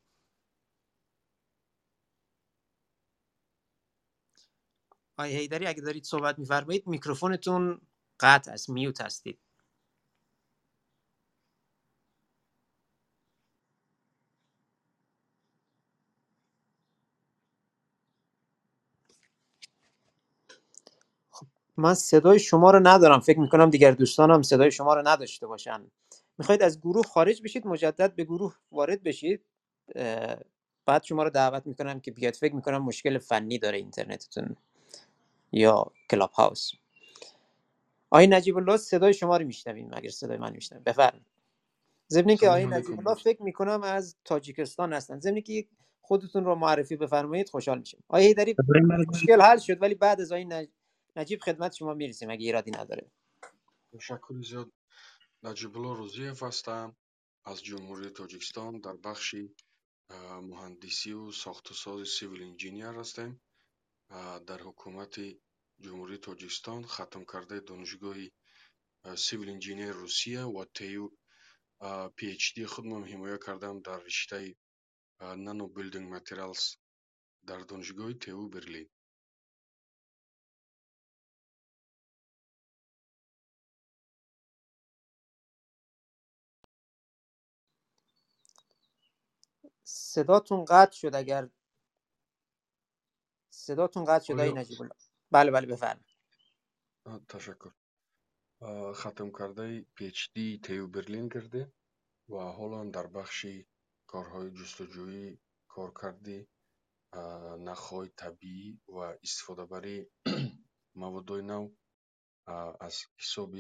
[5.19, 7.81] آیه حیدری اگه دارید صحبت میفرمایید میکروفونتون
[8.21, 9.41] قطع است میوت هستید.
[21.77, 23.21] من صدای شما رو ندارم.
[23.21, 25.87] فکر می‌کنم دیگر دوستان هم صدای شما رو نداشته باشن.
[26.39, 29.45] می‌خواید از گروه خارج بشید مجدد به گروه وارد بشید.
[30.87, 32.35] بعد شما رو دعوت می‌کنم که بیاد.
[32.35, 34.57] فکر می‌کنم مشکل فنی داره اینترنتتون
[35.53, 36.71] یا کلاب هاوس
[38.11, 41.27] آقای نجیب الله صدای شما رو میشنویم مگر صدای من میشنویم بفرمایید.
[42.11, 45.21] ضمن که آقای نجیب الله فکر می‌کنم از تاجیکستان هستن.
[45.21, 45.67] ضمن که
[46.01, 48.05] خودتون رو معرفی بفرمایید خوشحال میشیم.
[48.09, 48.57] آقای هیدری
[49.09, 50.71] مشکل حل شد ولی بعد از آقای نجیب
[51.19, 53.09] наҷиб хидмати шумо мерасем агар ироде надоред
[53.93, 54.69] ташаккури зиёд.
[55.47, 56.89] Наҷибулло рӯзиев ҳастам.
[57.51, 59.43] Аз ҷумҳурии тоҷикистон дар бахши
[60.51, 63.31] муҳандисию сохтусози сивил инжинер ҳастем.
[64.49, 65.27] Дар ҳукумати
[65.85, 68.29] ҷумҳурии тоҷикистон хатмкардаи донишгоҳи
[69.27, 71.05] сивил инжинер русия ва тею
[72.19, 74.49] phd худмам ҳимоя кардаам дар риштаи
[75.47, 76.63] nano building materials
[77.49, 78.87] дар донишгоҳи теу берлин
[90.15, 91.49] صداتون قطع شد اگر
[93.51, 94.95] صداتون قطع شد آقای نجیب الله.
[95.31, 96.17] بله بله بفرمایید.
[97.29, 97.73] تشکر.
[99.01, 101.73] ختم کرده پیچ دی تیو برلین کرده
[102.29, 103.69] و حالا در بخشی
[104.07, 106.49] کارهای جستجویی کار کرده
[107.69, 110.07] نخوای طبیعی و استفاده برای
[111.03, 111.63] موادوی نو.
[112.81, 113.53] از حساب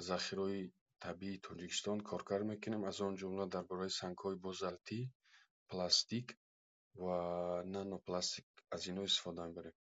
[0.00, 5.12] ذخیرهای طبیعی تاجیکستان کارکر می‌کنیم از آن جمله در برای سنگهای بازالتی.
[5.70, 6.26] Пластик
[7.04, 7.18] ва
[7.76, 9.76] нанопластик аз инҳо истифода мебарем.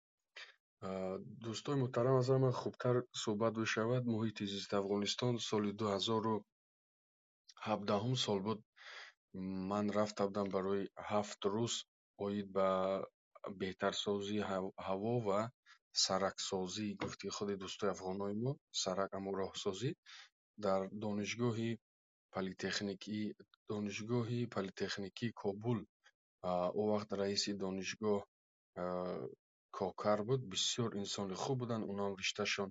[1.44, 6.34] Дӯстони муҳтарам аз ҳама хубтар суҳбат бишавад муҳити зисти афғонистон соли ду ҳазору
[7.66, 8.60] ҳабдаҳум сол буд.
[9.70, 11.74] Ман рафта будам барои ҳафт рӯз
[12.24, 12.68] оид ба
[13.60, 14.46] беҳтарсозии
[14.86, 15.40] ҳаво ва
[16.04, 16.86] сараксозӣ.
[17.02, 19.90] Гуфти худи дӯстои афғонои мо сарак ҳамо роҳсозӣ
[20.64, 21.70] дар донишгоҳи
[22.34, 23.20] политехникӣ
[23.72, 25.78] донишгоҳи политехникии кобул.
[26.80, 28.20] О вақт раиси донишгоҳ
[29.78, 30.40] кокар буд.
[30.52, 32.70] Бисёр инсони хуб буданд онҳоам риштаашон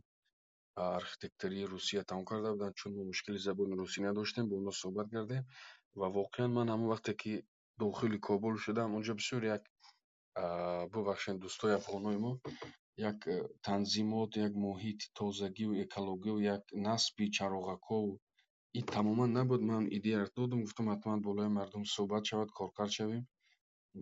[0.76, 5.44] архитектории русия тамом карда буданд чун мо мушкили забони русӣ надоштем бо онҳо суҳбат кардем
[6.00, 7.34] ва воқеан ман ҳамон вақте ки
[7.82, 9.64] дохили кобул шудам онҷо бисёр як
[10.94, 12.32] бубахшед дӯстои афғонои мо
[13.10, 13.18] як
[13.66, 18.12] танзимот як муҳити тозагиву экологиву як насби чароғакову
[18.80, 23.24] ин тамоман набуд ман идея додам гуфтам ҳатман болои мардум суҳбат шавад коркар шавем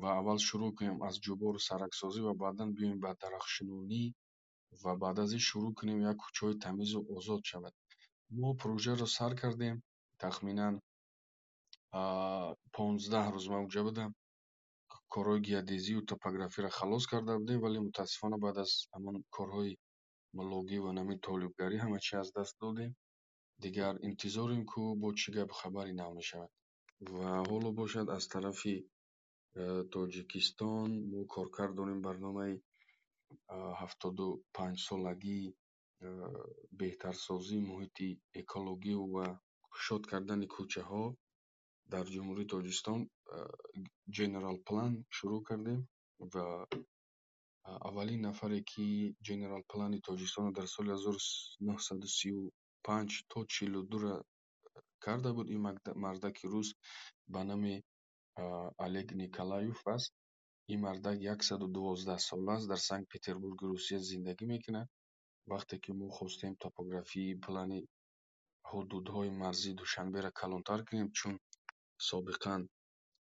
[0.01, 0.97] ва аввал шурӯъ кунем.
[1.07, 4.03] Аз ҷубору сараксозӣ ва баъдан биёем ба дарахшинонӣ
[4.83, 7.73] ва баъд аз ин шурӯъ кунем як кӯчаҳои тамизу озод шавад.
[8.39, 9.75] Мо проҷаро сар кардем
[10.21, 10.75] тахминан
[12.75, 14.11] понздаҳ рӯз ман онҷа будам.
[15.13, 19.73] Корҳои геодезию топографиро халос карда будем вале мутаассифона баъд аз ҳамон корҳои
[20.51, 22.91] логӣ ва намин толибгарӣ ҳама чи аз даст додем
[23.63, 26.51] дигар интизорем ку бо чӣ гап хабари нав мешавад
[27.17, 28.75] ва ҳоло бошад аз тарафи
[29.93, 30.89] тоҷикистон.
[31.11, 32.55] Мо коркар дорем барномаи
[33.79, 35.45] ҳафтоду панҷсолагии
[36.79, 38.07] беҳтарсозии муҳити
[38.41, 39.27] экологиву ва
[39.73, 41.03] кушод кардани кӯчаҳо.
[41.93, 42.99] Дар ҷумҳурии тоҷикистон
[44.17, 45.79] general plan шурӯъ кардем
[46.33, 46.45] ва
[47.87, 48.85] аввалин нафаре ки
[49.27, 51.19] general плани тоҷикистонро дар соли ҳазору
[51.67, 52.41] нуҳсаду сию
[52.87, 54.15] панҷ то чилу дура
[55.05, 55.47] карда буд.
[55.55, 55.61] Ин
[56.05, 56.69] мардаки рус
[57.33, 57.73] ба нами
[58.85, 60.11] олег николаев аст.
[60.73, 62.67] Ин мардак яксаду дувоздаҳ сола аст.
[62.71, 64.87] Дар санкт петербурги русия зиндагӣ мекунад.
[65.51, 67.79] Вақте ки мо хостем топографии плани
[68.69, 71.35] ҳудудҳои марзии душанберо калонтар кунем чун
[72.09, 72.61] собиқан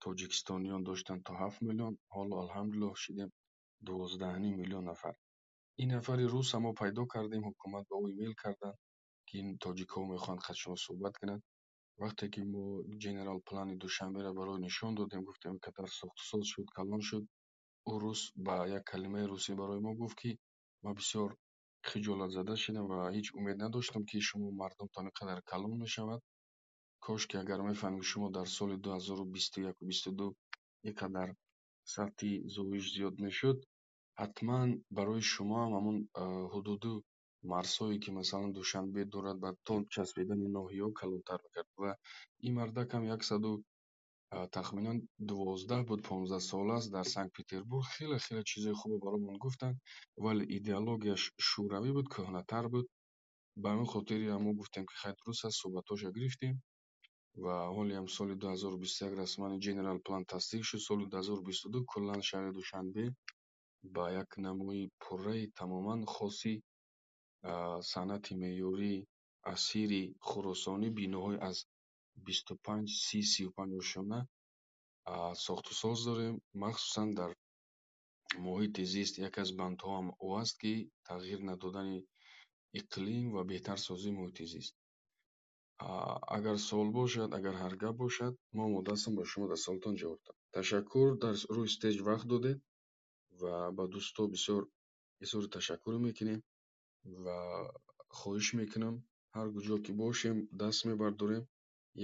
[0.04, 3.30] тоҷикистониён доштанд то ҳафт миллион ҳоло алҳамдулиллоҳ шудем
[3.88, 5.16] дувоздаҳним миллион нафар.
[5.82, 7.42] Ин нафари руса мо пайдо кардем.
[7.50, 8.78] Ҳукумат ба ӯ имейл карданд
[9.30, 11.44] ки ин тоҷикҳо мехоҳанд хат шумо суҳбат кунанд.
[12.02, 12.64] Вақте ки мо
[13.04, 17.24] ҷенерал плани душанберо барои нишон додем гуфтем инқадар сохтусоз шуд калон шуд
[17.92, 20.32] ӯ рус ба як калимаи русӣ барои мо гуфт ки
[20.84, 21.30] ман бисёр
[21.90, 26.22] хиҷолатзада шудам ва ҳеҷ умед надоштам ки шумо мардумтон инқадар калон мешавад.
[27.06, 30.28] Кошки агар мефаҳмем шумо дар соли ду ҳазору бисту яку бисту ду
[30.88, 31.30] ин қадар
[31.94, 33.58] сатҳи зоиш зиёд мешуд
[34.22, 35.98] ҳатман барои шумоам ҳамон
[36.54, 36.94] ҳудуду
[37.54, 41.92] марзҳое ки масалан душанбе дорад ба то часпидани ноҳияҳо калонтар мекард ва
[42.48, 43.52] ин мардакам яксаду
[44.56, 44.98] тахминан
[45.30, 49.78] дувоздаҳ буд понздаҳсола аст дар санкт петербург хеле хеле чизҳои хубро баромон гуфтанд
[50.24, 52.88] вале идеологияш шӯравӣ буд кӯҳнатар буд.
[53.62, 56.56] Ба ҳамин хотири мо гуфтем ки хай дуруст аст суҳбатҳояшро гирифтем.
[57.44, 60.82] Ва ҳолиам соли ду ҳазору бисту як расман general план тасдиқ шуд.
[60.88, 63.06] Соли ду ҳазору бисту ду куллан шаҳри душанбе
[63.96, 66.54] ба як намуи пурраи тамоман хоси
[67.92, 69.08] санъати меъёрии
[69.54, 71.58] асири хуросонӣ биноҳои аз
[72.26, 74.20] бисту панҷ си сию панҷ ошона
[75.46, 76.36] сохтусоз дорем.
[76.64, 77.32] Махсусан дар
[78.46, 80.74] муҳити зист яке аз бандҳоам ӯ аст ки
[81.08, 81.98] тағйир надодани
[82.80, 84.74] иқлим ва беҳтарсозии муҳити зист
[86.38, 90.20] агар суол бошад агар ҳар гап бошад мо омода ҳастам ба шумо дар суолатон ҷавоб
[90.26, 92.60] диҳам ташаккур дар рӯи стеҷ вақт додед
[93.42, 94.62] ва ба дӯсто бисёр
[95.24, 96.40] изҳори ташаккур мекунем
[97.24, 97.40] ва
[98.20, 98.96] хоҳиш мекунам.
[99.36, 101.44] Ҳар куҷо ки бошем даст мебардорем.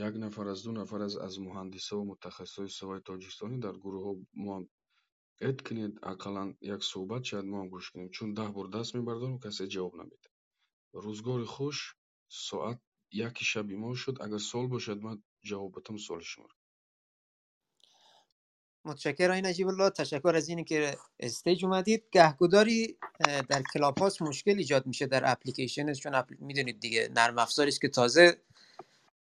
[0.08, 4.14] Як нафар аз ду нафар аз муҳандисову мутахассисои соҳаи тоҷикистонӣ дар гурӯҳҳо
[4.46, 4.56] мо
[5.50, 8.10] эд кинед ақаллан як суҳбат шояд мо ҳам гӯш кунем.
[8.16, 10.34] Чун даҳ бор даст мебардорем касе ҷавоб намедиҳад
[11.04, 11.78] рӯзгори хуш
[12.48, 12.80] соат
[13.28, 14.16] яки шаби мо шуд.
[14.26, 15.18] Агар суол бошад ман
[15.50, 16.56] ҷавоб батам суоли шуморо
[18.86, 19.90] متشکر آقای نجیب الله.
[19.90, 22.04] تشکر از اینی که stage اومدید.
[22.12, 22.98] گهگداری
[23.50, 26.24] در کلاب هاوس مشکل ایجاد میشه در اپلیکیشن چون.
[26.40, 28.38] می‌دونید دیگه نرم افزاری است که تازه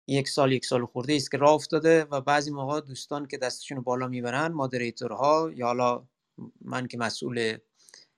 [0.07, 3.81] یک سال یک سال خورده است که راه افتاده و بعضی موقع دوستان که دستشون
[3.81, 6.07] بالا می‌برن moderator ها یا حالا
[6.61, 7.59] من که مسئول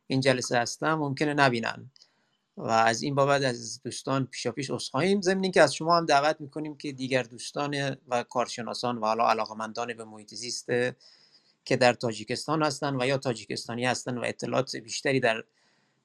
[0.07, 1.91] این جلسه هستم ممکنه نبینن.
[2.57, 5.21] و از این بابت از دوستان پیشا پیش عذرخواهیم.
[5.21, 9.95] ضمن که از شما هم دعوت می‌کنیم که دیگر دوستان و کارشناسان و حالا علاقمندان
[9.95, 10.67] به محیط زیست
[11.67, 15.45] که در تاجیکستان هستند و یا تاجیکستانی هستند و اطلاعات بیشتری در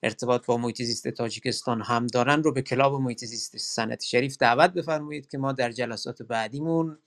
[0.04, 4.74] ارتباط با محیط زیست تاجیکستان هم دارن رو به کلاب محیط زیست سنتی شریف دعوت
[4.74, 6.98] بفرمایید که ما در جلسات بعدیمون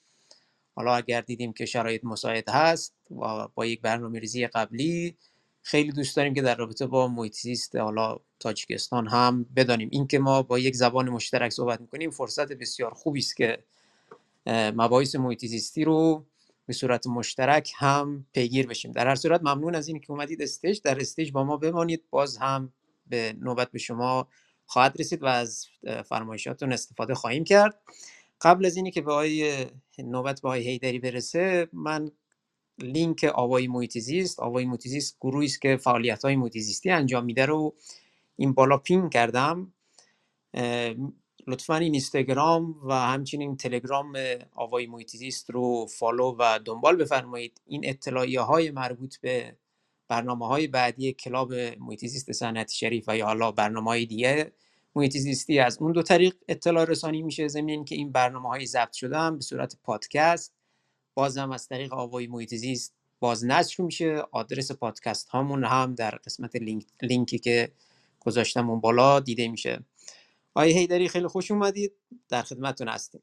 [0.74, 5.16] حالا اگر دیدیم که شرایط مساعد هست و با یک برنامه ریزی قبلی
[5.62, 9.88] خیلی دوست داریم که در رابطه با محیط زیست حالا تاجیکستان هم بدانیم.
[9.92, 13.59] اینکه ما با یک زبان مشترک صحبت می‌کنیم فرصت بسیار خوبی است که
[14.46, 16.24] مباحث محیط زیستی رو
[16.67, 18.93] به صورت مشترک هم پیگیر بشیم.
[18.93, 20.80] در هر صورت ممنون از این که اومدید stage.
[20.81, 22.05] در stage با ما بمانید.
[22.11, 22.73] باز هم
[23.07, 24.29] به نوبت به شما
[24.67, 25.67] خواهد رسید و از
[26.09, 27.81] فرمایشاتون استفاده خواهیم کرد.
[28.41, 29.67] قبل از اینی که به آقای
[29.99, 32.11] نوبت به آقای حیدری برسه من
[32.79, 36.39] لینک آوای محیط زیست آوای محیط زیست گروهی است که فعالیت های
[36.85, 37.75] انجام میده رو
[38.37, 39.73] این بالا pin کردم.
[41.47, 44.16] لطفا این اینستاگرام و همچنین تلگرام
[44.55, 47.61] آوای محیط زیست رو follow و دنبال بفرمایید.
[47.66, 49.57] این اطلاعیه های مربوط به
[50.09, 54.53] برنامه های بعدی club محیط زیست صنعتی شریف و یا حالا برنامه های دیگه
[54.97, 57.49] محیط زیستی از اون دو طریق اطلاع رسانی میشه.
[57.49, 60.55] ضمن که این برنامه های ضبط شده هم به صورت پادکست.
[61.14, 64.22] بازم از طریق آوای محیط زیست باز نشر میشه.
[64.32, 67.72] آدرس پادکست هامون هم در قسمت لینک، لینکی که
[68.20, 69.84] گذاشتم اون بالا دیده میشه.
[70.55, 71.92] آقای هیدری خیلی خوش اومدید.
[72.28, 73.22] در خدمتتون هستیم.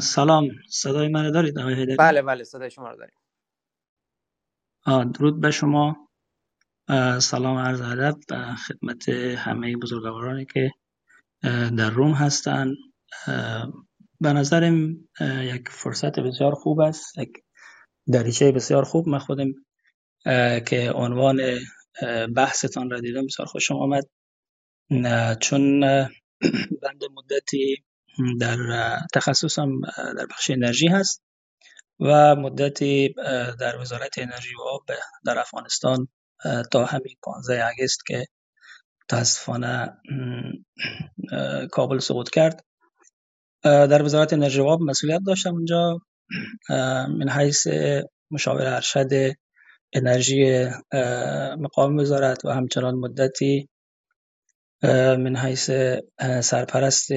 [0.00, 0.48] سلام.
[0.70, 3.16] صدای من دارید آقای هیدری؟ بله بله صدای شما رو داریم.
[5.12, 6.08] درود به شما.
[7.20, 8.16] سلام عرض ادب
[8.68, 9.08] خدمت
[9.38, 10.70] همه بزرگوارانی که
[11.78, 12.76] در روم هستند
[14.20, 14.90] به نظرم
[15.20, 17.32] یک فرصت بسیار خوب است یک
[18.12, 19.08] دریچه بسیار خوب.
[19.08, 19.48] من خودم
[20.66, 21.40] که عنوان
[22.36, 23.26] بحثتان را دیدم.
[23.26, 24.04] بسیار خوشم آمد.
[25.40, 26.10] چون اه،
[26.82, 27.84] بنده مدتی
[28.40, 28.56] در
[29.14, 31.22] تخصصم در بخش انرژی هست
[32.00, 33.14] و مدتی
[33.60, 34.82] در وزارت انرژی و آب
[35.24, 36.08] در افغانستان
[36.72, 38.26] تا همین 15 اگست که
[39.04, 39.96] متاسفانه
[41.32, 42.64] اه، کابل سقوط کرد.
[43.64, 45.98] در وزارت انرژی و آب مسئولیت داشتم اونجا.
[47.18, 47.66] من حیث
[48.30, 49.32] مشاور ارشد
[49.92, 50.66] انرژی
[51.58, 53.68] مقام وزارت و همچنان مدتی
[55.18, 55.70] من حیث
[56.40, 57.08] سرپرست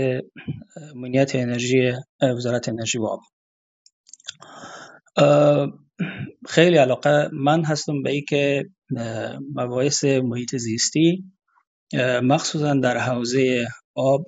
[0.96, 3.22] امنیت انرژی وزارت انرژی و آب.
[6.48, 8.66] خیلی علاقه من هستم به این که
[9.56, 11.24] مباحث محیط زیستی
[12.24, 14.26] مخصوصا در حوزه آب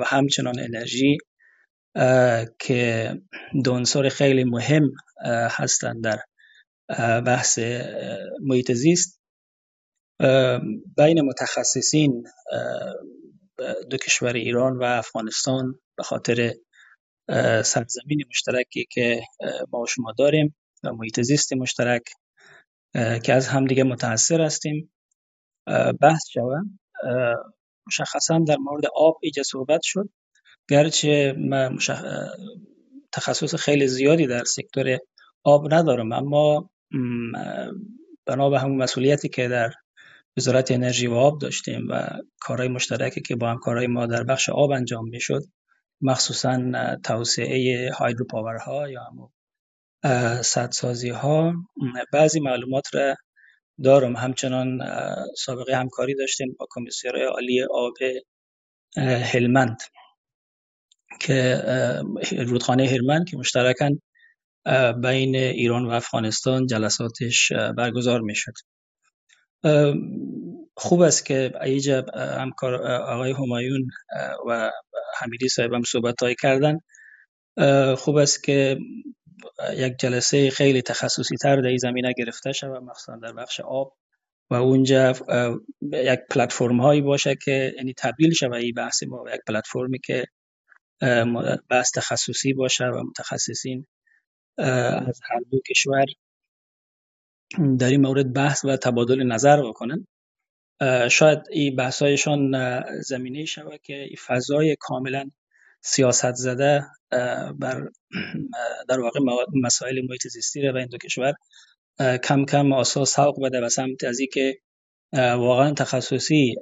[0.00, 1.18] و همچنان انرژی
[2.58, 3.12] که
[3.64, 4.90] دو عنصر خیلی مهم
[5.50, 6.18] هستند در
[7.26, 7.58] بحث
[8.40, 9.20] محیط زیست.
[10.96, 12.24] بین متخصصین
[13.90, 16.54] دو کشور ایران و افغانستان به خاطر
[17.64, 19.22] سرزمین مشترکی که
[19.72, 22.02] ما و شما داریم و محیط زیست مشترک
[22.94, 24.92] که از همدیگه متاثر هستیم.
[26.00, 26.64] بحث شود.
[27.86, 30.08] مشخصا در مورد آب اینجا صحبت شد.
[30.68, 32.02] گرچه من مشخ...
[33.12, 34.98] تخصص خیلی زیادی در سکتور
[35.44, 36.70] آب ندارم اما
[38.26, 39.72] بنا به همون مسئولیتی که در
[40.36, 42.08] وزارت انرژی و آب داشتیم و
[42.40, 45.42] کارهای مشترکی که با همکارای ما در بخش آب انجام می‌شد
[46.00, 46.72] مخصوصا
[47.04, 49.02] توسعه هایدروپاورها یا
[50.04, 51.52] اه، سدسازی ها
[52.12, 53.14] بعضی معلومات را
[53.84, 54.16] دارم.
[54.16, 54.78] همچنان
[55.36, 57.94] سابقه همکاری داشتیم با کمیسیون عالی آب
[59.32, 59.76] هلمند
[61.20, 61.62] که
[62.46, 63.90] رودخانه هلمند که مشترکاً
[65.02, 68.52] بین ایران و افغانستان جلساتش برگزار می‌شد.
[70.76, 72.06] خوب است که ایجا
[72.38, 73.88] همکار آقای همایون
[74.48, 74.70] و
[75.18, 76.78] حمیدی صاحب هم صحبت های کردن
[77.96, 78.78] خوب است که
[79.76, 83.96] یک جلسه خیلی تخصصی تر در این زمینه گرفته شود مخصوصا در بخش آب.
[84.50, 85.12] و اونجا
[85.92, 90.24] یک پلتفرم هایی باشه که یعنی تبدیل شود این بحث ما یک پلتفرمی که
[91.70, 93.86] بحث تخصصی باشه و متخصصین
[94.58, 96.04] از هر دو کشور
[97.78, 100.06] در این مورد بحث و تبادل نظر بکنن
[101.10, 102.52] شاید این بحثایشان
[103.00, 105.30] زمینه شود که این فضای کاملا
[105.82, 106.86] سیاست زده
[107.58, 107.88] بر
[108.88, 109.20] در واقع
[109.62, 111.34] مسائل محیط زیستی و این دو کشور
[111.98, 114.58] کم کم آسا سوق بده و سمت از که
[115.14, 116.54] واقعا تخصصی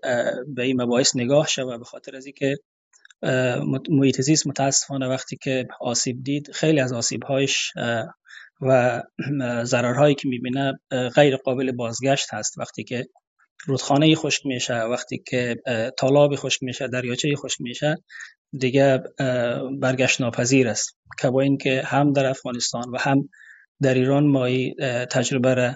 [0.55, 2.57] به این مباحث نگاه شود به خاطر از اینکه
[3.89, 7.73] محیط زیست متاسفانه وقتی که آسیب دید خیلی از آسیب هایش
[8.61, 9.03] و
[9.65, 10.81] ضررهایی که می‌بینه
[11.15, 12.59] غیر قابل بازگشت هست.
[12.59, 13.07] وقتی که
[13.67, 15.57] رودخانه خشک میشه وقتی که
[15.99, 17.97] تالاب خشک میشه دریاچه خشک میشه
[18.59, 18.99] دیگه
[19.81, 20.97] برگشت ناپذیر است.
[21.21, 23.29] که با اینکه هم در افغانستان و هم
[23.83, 24.49] در ایران ما
[25.11, 25.75] تجربه را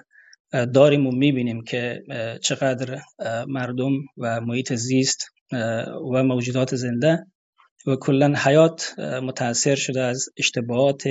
[0.75, 2.03] داریم و می‌بینیم که
[2.43, 3.01] چقدر
[3.49, 5.27] مردم و محیط زیست
[6.13, 7.27] و موجودات زنده
[7.87, 11.03] و کلا حیات متاثر شده از اشتباهات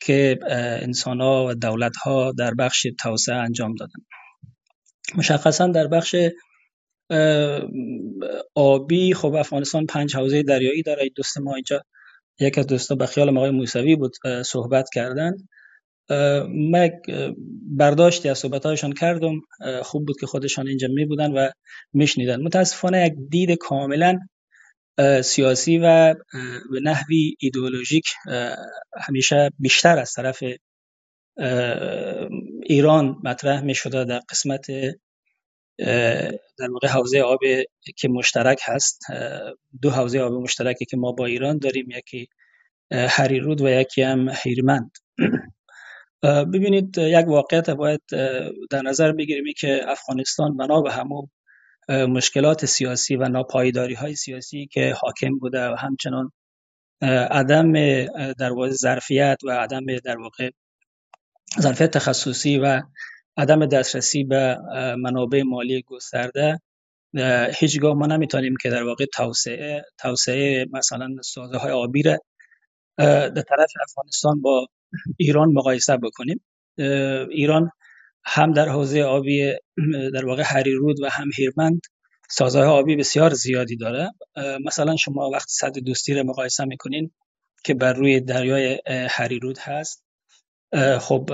[0.00, 0.38] که
[0.82, 4.00] انسان ها و دولت ها در بخش توسعه انجام دادن.
[5.16, 6.16] مشخصا در بخش
[8.54, 11.08] آبی خب افغانستان پنج حوزه دریایی داره.
[11.16, 11.82] دوست ما اینجا
[12.40, 15.32] یک از دوستا به خیال آقای موسوی بود صحبت کردن.
[16.70, 16.90] من
[17.76, 19.40] برداشتی از صحبتهایشان کردم.
[19.82, 21.50] خوب بود که خودشان اینجا می بودن و
[21.92, 22.42] میشنیدن.
[22.42, 24.18] متاسفانه یک دید کاملا
[25.24, 26.14] سیاسی و
[26.70, 28.04] به نحوی ایدئولوژیک
[29.08, 30.42] همیشه بیشتر از طرف
[32.62, 34.66] ایران مطرح می شده در قسمت
[36.58, 37.40] در واقع حوزه آب
[37.96, 39.02] که مشترک هست.
[39.82, 42.28] دو حوزه آب مشترکی که ما با ایران داریم یکی
[42.92, 44.90] هریرود و یکی هم هیرمند
[46.52, 48.00] ببینید یک واقعیت باید
[48.70, 51.26] در نظر بگیریم که افغانستان بنا به همو
[51.88, 56.32] مشکلات سیاسی و ناپایداری های سیاسی که حاکم بوده و همچنان
[57.30, 57.72] عدم
[58.32, 60.50] در واقع ظرفیت و عدم در واقع
[61.60, 62.82] ظرفیت تخصصی و
[63.36, 64.58] عدم دسترسی به
[64.98, 66.60] منابع مالی گسترده
[67.58, 72.18] هیچگاه ما نمی‌تونیم که در واقع توسعه توسعه مثلا سازه های آبی را
[72.96, 74.66] در طرف افغانستان با
[75.16, 76.40] ایران مقایسه بکنیم.
[77.30, 77.70] ایران
[78.30, 79.52] هم در حوزه آبی
[80.14, 81.80] در واقع هریرود و هم هیرمند
[82.30, 84.10] سازهای آبی بسیار زیادی داره.
[84.64, 87.10] مثلا شما وقت صد دوستی رو مقایسه می‌کنین
[87.64, 90.04] که بر روی دریای هریرود هست
[91.00, 91.30] خب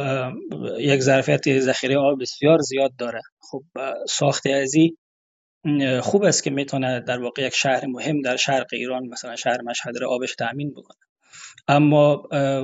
[0.78, 3.20] یک ظرفیت ذخیره آب بسیار زیاد داره.
[3.50, 3.62] خب
[4.08, 4.96] ساخت ازی
[6.02, 9.98] خوب است که می‌تونه در واقع یک شهر مهم در شرق ایران مثلا شهر مشهد
[10.00, 10.98] را آبش تأمین بکنه.
[11.68, 12.22] اما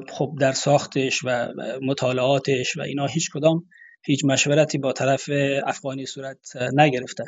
[0.09, 1.49] خب در ساختش و
[1.83, 3.65] مطالعاتش و اینا هیچ کدام
[4.05, 5.31] هیچ مشورتی با طرف
[5.67, 7.25] افغانی صورت نگرفته.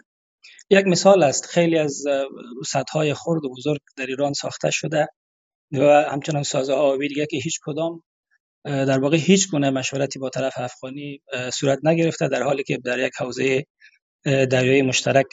[0.70, 2.05] یک مثال است خیلی از
[2.66, 5.09] سدهای خرد و بزرگ در ایران ساخته شده
[5.73, 8.03] و همچنان سازه آبی دیگه که هیچ کدام
[8.64, 13.12] در واقع هیچ گونه مشورتی با طرف افغانی صورت نگرفته در حالی که در یک
[13.18, 13.64] حوزه
[14.25, 15.27] دریایی مشترک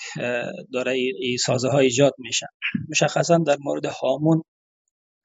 [0.74, 2.48] داره ای سازه ها ایجاد میشه.
[2.90, 4.44] مشخصا در مورد هامون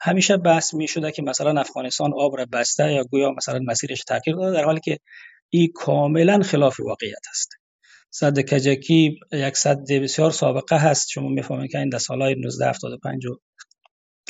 [0.01, 4.37] همیشه بحث می شده که مثلا افغانستان آب را بسته یا گویا مثلا مسیرش تغییر
[4.37, 4.99] داده در حالی که
[5.57, 7.51] این کاملا خلاف واقعیت است.
[8.11, 11.09] صد کجکی یک صد بسیار سابقه هست.
[11.11, 13.39] شما می‌فهمید که این در سالهای 1975 و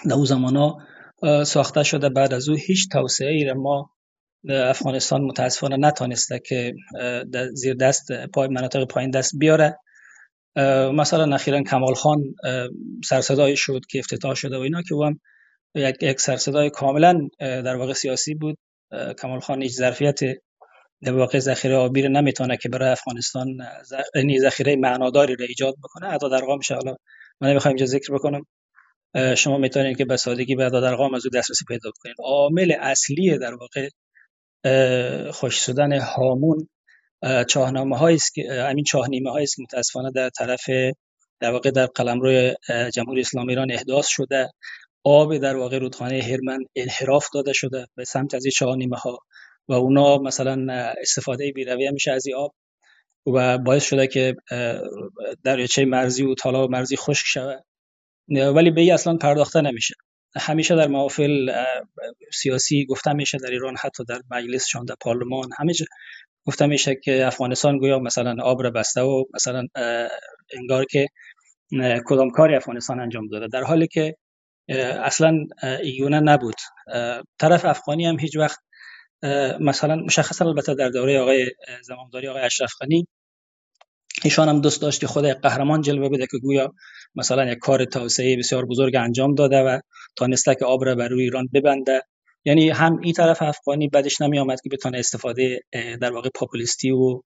[0.07, 0.75] در او زمان
[1.45, 2.09] ساخته شده.
[2.09, 3.91] بعد از او هیچ توسعه ای را ما
[4.49, 6.75] افغانستان متاسفانه نتانسته که
[7.53, 9.79] زیر دست پای مناطق پایین دست بیاره.
[10.95, 12.23] مثلا اخیرا کمال خان
[13.05, 15.21] سرصدای شد که افتتاح شده و اینا که هم
[15.75, 18.59] یک, یک سرصدای کاملا در واقع سیاسی بود.
[19.23, 20.21] کمال خان هیچ ظرفیت
[21.03, 23.47] در واقع ذخیره آبی رو نمی‌تونه که برای افغانستان
[24.15, 26.97] یعنی ذخیره معناداری را ایجاد بکنه عدد ارقام حالا
[27.41, 28.47] من نمی‌خوام اینجا ذکر بکنم.
[29.37, 33.39] شما می‌تونید که به سادگی به عدد ارقام از او دسترسی پیدا کنید عامل اصلی
[33.39, 33.89] در واقع
[35.31, 36.69] خوش شدن هامون
[37.49, 40.65] چاهنامه است که همین چاهنیمه هایی است که متاسفانه در طرف
[41.41, 42.55] در واقع در قلمرو
[42.95, 44.51] جمهوری اسلامی ایران احداث شده.
[45.05, 49.19] آب در واقع رودخانه هرمن انحراف داده شده به سمت از این چاهنیمه ها
[49.69, 50.67] و اونا مثلا
[51.01, 52.55] استفاده بیرویه میشه از این آب
[53.27, 54.37] و باعث شده که
[55.45, 57.65] دریاچه مرزی و تالاب مرزی خشک شود.
[58.29, 59.95] ولی به اصلا پرداخته نمیشه.
[60.37, 61.53] همیشه در محافل
[62.33, 65.73] سیاسی گفته میشه در ایران حتی در مجلسشان در پارلمان همه
[66.47, 69.67] گفته میشه که افغانستان گویا مثلا آب را بسته و مثلا
[70.53, 71.09] انگار که
[72.07, 73.49] کدام کاری افغانستان انجام داده.
[73.49, 74.17] در حالی که
[75.03, 75.39] اصلا
[75.83, 76.55] ایونه نبود.
[77.39, 78.59] طرف افغانی هم هیچ وقت
[79.61, 81.51] مثلا مشخصا البته در دوره آقای
[81.83, 83.07] زمامداری آقای اشرف غنی
[84.25, 86.73] ایشان هم دوست داشت که خود قهرمان جلوه بده که گویا
[87.15, 89.81] مثلا یک کار توسعه بسیار بزرگ انجام داده و
[90.17, 92.03] تانسته که آب را بر روی ایران ببنده.
[92.45, 95.61] یعنی هم این طرف افغانی بدش نمی آمد که بتونه استفاده
[96.01, 97.21] در واقع پاپولیستی و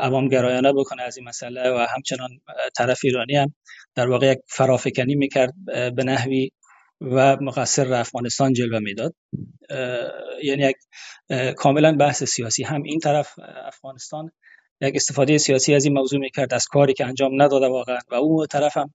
[0.00, 2.30] عوام گرایانه بکنه از این مسئله و همچنان
[2.76, 3.54] طرف ایرانی هم
[3.94, 6.50] در واقع یک فرافکنی می‌کرد به نحوی
[7.00, 9.14] و مقصر افغانستان جلوه می‌داد.
[10.42, 10.76] یعنی یک
[11.56, 12.62] کاملا بحث سیاسی.
[12.62, 13.34] هم این طرف
[13.64, 14.30] افغانستان
[14.80, 17.98] یک استفاده سیاسی از این موضوع می‌کرد از کاری که انجام نداده واقعا.
[18.10, 18.94] و اون طرف هم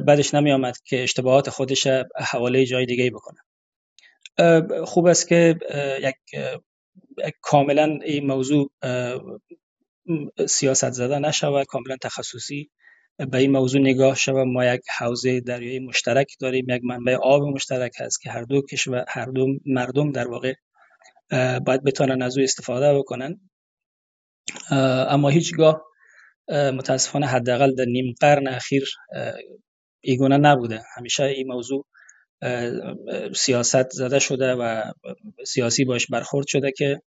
[0.00, 1.86] بعدش نمی آمد که اشتباهات خودش
[2.16, 3.40] حواله جای دیگه بکنه.
[4.84, 5.54] خوب است که
[6.00, 6.14] یک
[7.40, 8.70] کاملا این موضوع
[10.48, 12.70] سیاست زده نشود کاملا تخصصی
[13.18, 17.92] به این موضوع نگاه شود ما یک حوزه دریایی مشترک داریم یک منبع آب مشترک
[18.00, 20.54] هست که هر دو کشور هر دو مردم در واقع
[21.66, 23.40] باید بتونن از او استفاده بکنن.
[25.10, 25.82] اما هیچگاه
[26.48, 28.88] متاسفانه حداقل در نیم قرن اخیر
[30.00, 30.82] ایگونه نبوده.
[30.96, 31.86] همیشه این موضوع
[33.34, 34.92] سیاست زده شده و
[35.46, 37.00] سیاسی باش برخورد شده که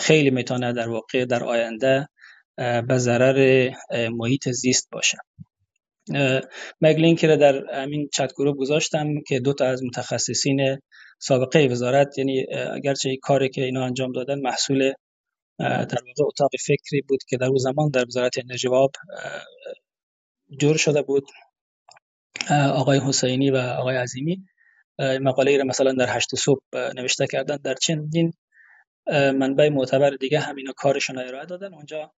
[0.00, 2.08] خیلی می‌تونه در واقع در آینده
[2.56, 5.18] به ضرر محیط زیست باشه.
[6.80, 10.78] مگلینک را در همین چت گروه گذاشتم که دو تا از متخصصین
[11.18, 14.92] سابقه وزارت یعنی اگرچه این کاری که اینا انجام دادن محصول
[15.58, 18.90] در واقع اتاق فکری بود که در اون زمان در وزارت انرژی و آب
[20.60, 21.24] جور شده بود.
[22.50, 24.44] آقای حسینی و آقای عظیمی
[24.98, 28.32] مقاله ای را مثلا در هشت صبح نوشته کردن در چندین
[29.12, 31.74] منبع معتبر دیگه همینا کارشون ارائه دادن.
[31.74, 32.12] اونجا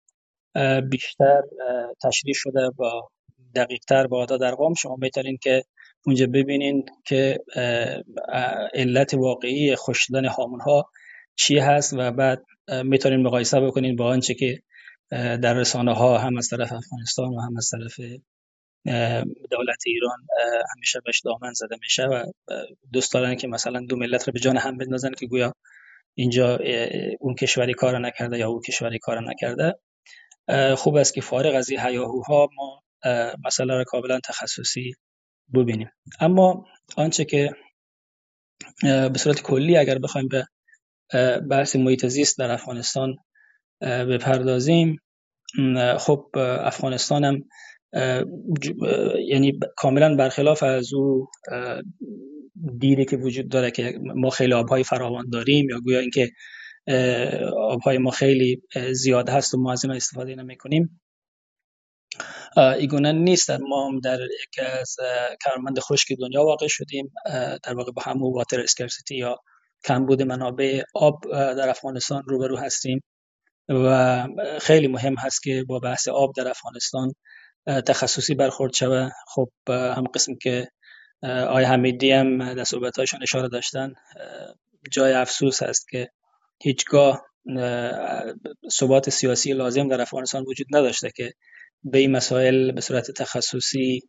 [0.92, 1.42] بیشتر
[2.04, 3.10] تشریح شده با
[3.56, 5.64] دقیقتر با در ارقام شما می‌تونین که
[6.06, 7.40] اونجا ببینین که
[8.74, 10.90] علت واقعی خوش شدن هامون ها
[11.36, 12.46] چی هست و بعد
[12.84, 14.62] می‌تونین مقایسه بکنین با آنچه که
[15.12, 18.00] در رسانه ها هم از طرف افغانستان و هم از طرف
[19.52, 20.28] دولت ایران
[20.76, 22.24] همیشه بهش دامن زده میشه و
[22.94, 25.54] دوست دارن که مثلا دو ملت رو به جان هم بندازن که گویا
[26.16, 26.60] اینجا
[27.20, 29.80] اون کشوری کار نکرده یا اون کشوری کار نکرده.
[30.78, 32.84] خوب است که فارغ از این هیاهوها ما
[33.46, 34.94] مسئله را کاملا تخصصی
[35.54, 35.90] ببینیم.
[36.20, 36.66] اما
[36.98, 37.52] آنچه که
[38.84, 40.48] به صورت کلی اگر بخوایم به
[41.50, 43.16] بحث محیط زیست در افغانستان
[43.82, 44.98] بپردازیم
[45.98, 46.26] خب
[46.60, 47.44] افغانستان هم
[49.28, 51.28] یعنی کاملا برخلاف از او
[52.80, 56.32] دیدی که وجود داره که ما خیلی آبهای فراوان داریم یا گویا اینکه
[57.58, 58.62] آبهای ما خیلی
[58.92, 61.02] زیاد هست و ما از این استفاده نمی کنیم
[62.58, 63.52] ایگونه نیست.
[63.52, 64.96] ما هم در یک از
[65.44, 67.14] کارمند خشک دنیا واقع شدیم.
[67.64, 69.38] در واقع با همون واتر اسکرسیتی یا
[69.86, 73.04] کمبود منابع آب در افغانستان روبرو هستیم.
[73.70, 74.28] و
[74.62, 77.12] خیلی مهم هست که با بحث آب در افغانستان
[77.66, 79.10] تخصصی برخورد شوه.
[79.28, 80.68] خب هم قسم که
[81.22, 83.94] آقای حمیدی هم در صحبتهایشان اشاره داشتن
[84.92, 86.10] جای افسوس هست که
[86.62, 87.26] هیچگاه
[88.72, 91.34] ثبات سیاسی لازم در افغانستان وجود نداشته که
[91.84, 94.02] به این مسائل به صورت تخصصی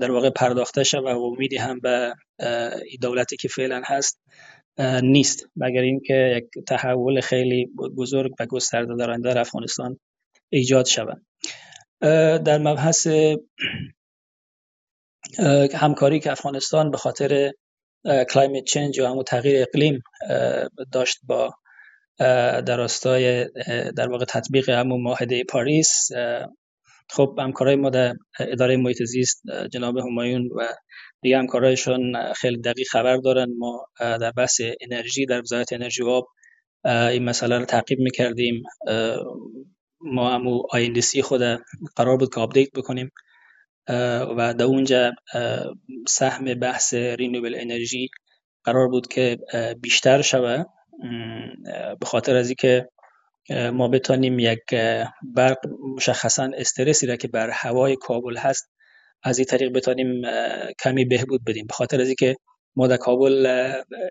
[0.00, 2.14] در واقع پرداخته شد و امیدی هم به
[3.00, 4.20] دولتی که فعلا هست
[5.02, 5.46] نیست.
[5.56, 9.98] مگر اینکه یک تحول خیلی بزرگ و گسترده در در افغانستان
[10.48, 11.22] ایجاد شود.
[12.44, 13.06] در مبحث
[15.74, 17.52] همکاری که افغانستان به خاطر
[18.04, 20.02] کلایمت چنج یا همون تغییر اقلیم
[20.92, 21.54] داشت با
[22.66, 23.44] در راستای
[23.96, 26.08] در واقع تطبیق همون معاهده پاریس.
[27.10, 29.42] خب همکارای ما در اداره محیط زیست
[29.72, 30.74] جناب همایون و
[31.22, 33.46] دیگه همکارایشون خیلی دقیق خبر دارن.
[33.58, 36.26] ما در بحث انرژی در وزارت انرژی و آب
[36.84, 38.62] این مسئله رو تعقیب می‌کردیم.
[40.00, 41.40] ما همو آیندسی خود
[41.96, 43.10] قرار بود که update بکنیم.
[44.36, 45.12] و در اونجا
[46.08, 48.08] سهم بحث renewable energy
[48.64, 49.38] قرار بود که
[49.80, 50.64] بیشتر شوه
[52.00, 52.88] به خاطر از اینکه
[53.72, 54.74] ما بتانیم یک
[55.34, 55.58] برق
[55.96, 58.70] مشخصا استرسی را که بر هوای کابل هست
[59.22, 60.22] از این طریق بتانیم
[60.82, 61.66] کمی بهبود بدیم.
[61.66, 62.36] به خاطر از اینکه
[62.76, 63.46] ما در کابل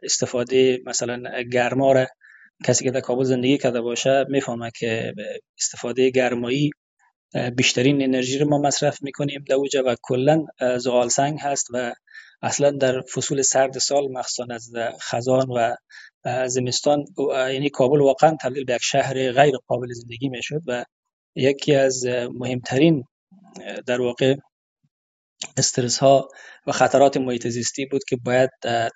[0.04, 2.06] استفاده مثلا گرما را
[2.66, 5.14] کسی که در کابل زندگی کرده باشه می‌فهمه که
[5.60, 6.70] استفاده گرمایی
[7.58, 10.46] بیشترین انرژی رو ما مصرف می‌کنیم در اوجه و کلا
[10.78, 11.94] زغال سنگ هست و
[12.42, 14.72] اصلا در فصول سرد سال مخصوصا از
[15.02, 15.76] خزان و
[16.48, 20.86] زمستان یعنی کابل واقعا تبدیل به یک شهر غیر قابل زندگی می‌شد و
[21.36, 23.04] یکی از مهمترین
[23.86, 24.36] در واقع
[25.58, 26.30] استرس ها
[26.68, 28.50] و خطرات محیط زیستی بود که باید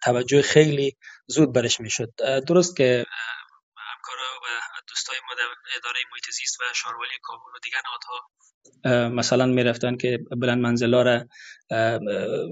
[0.04, 0.96] توجه خیلی
[1.28, 2.14] زود برش می‌شد.
[2.48, 3.06] درست که
[3.78, 4.48] همکارا و
[4.96, 8.30] دوستای ما در اداره محیط زیست و شاروالی کابل و دیگر نهادها.
[9.10, 11.28] مثلا می‌رفتن که بلند منزلا را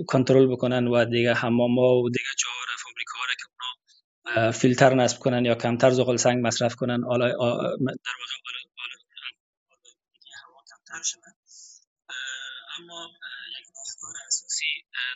[0.08, 5.20] کنترل بکنن و دیگه حمام و دیگه جاها را فابریکا را که اونا فیلتر نصب
[5.20, 8.34] کنن یا کمتر زغال سنگ مصرف کنن آلا در واقع
[12.78, 13.10] اما
[13.60, 14.72] یک راهکار اساسی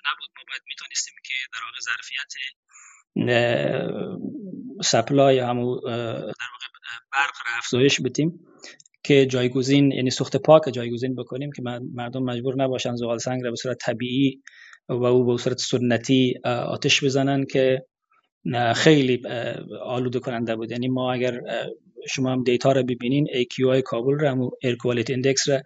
[0.06, 0.30] نبود.
[0.38, 2.34] ما باید می‌تونستیم که در واقع ظرفیت
[4.84, 6.68] supply همو در واقع
[7.14, 8.40] برق را افزایش بدیم
[9.04, 11.62] که جایگزین یعنی سوخت پاک جایگزین بکنیم که
[11.94, 14.42] مردم مجبور نباشن زغال سنگ را به صورت طبیعی
[14.90, 17.86] و او به صورت سنتی آتش بزنن که
[18.76, 19.22] خیلی
[19.84, 20.72] آلوده کننده بود.
[20.72, 21.42] یعنی ما اگر
[22.10, 25.62] شما هم data را ببینین AQI کابل را هم air quality index را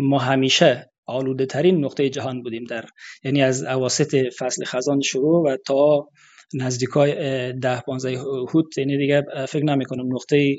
[0.00, 2.84] ما همیشه آلوده ترین نقطه جهان بودیم در
[3.24, 6.08] یعنی از اواسط فصل خزان شروع و تا
[6.54, 7.12] نزدیکای
[7.52, 10.56] ده 15 هوت یعنی دیگه فکر نمی کنم نقطه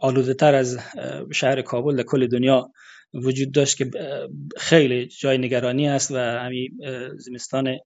[0.00, 0.78] آلوده تر از
[1.32, 2.70] شهر کابل در کل دنیا
[3.14, 3.90] وجود داشت که
[4.56, 6.78] خیلی جای نگرانی است و همین
[7.18, 7.76] زمستان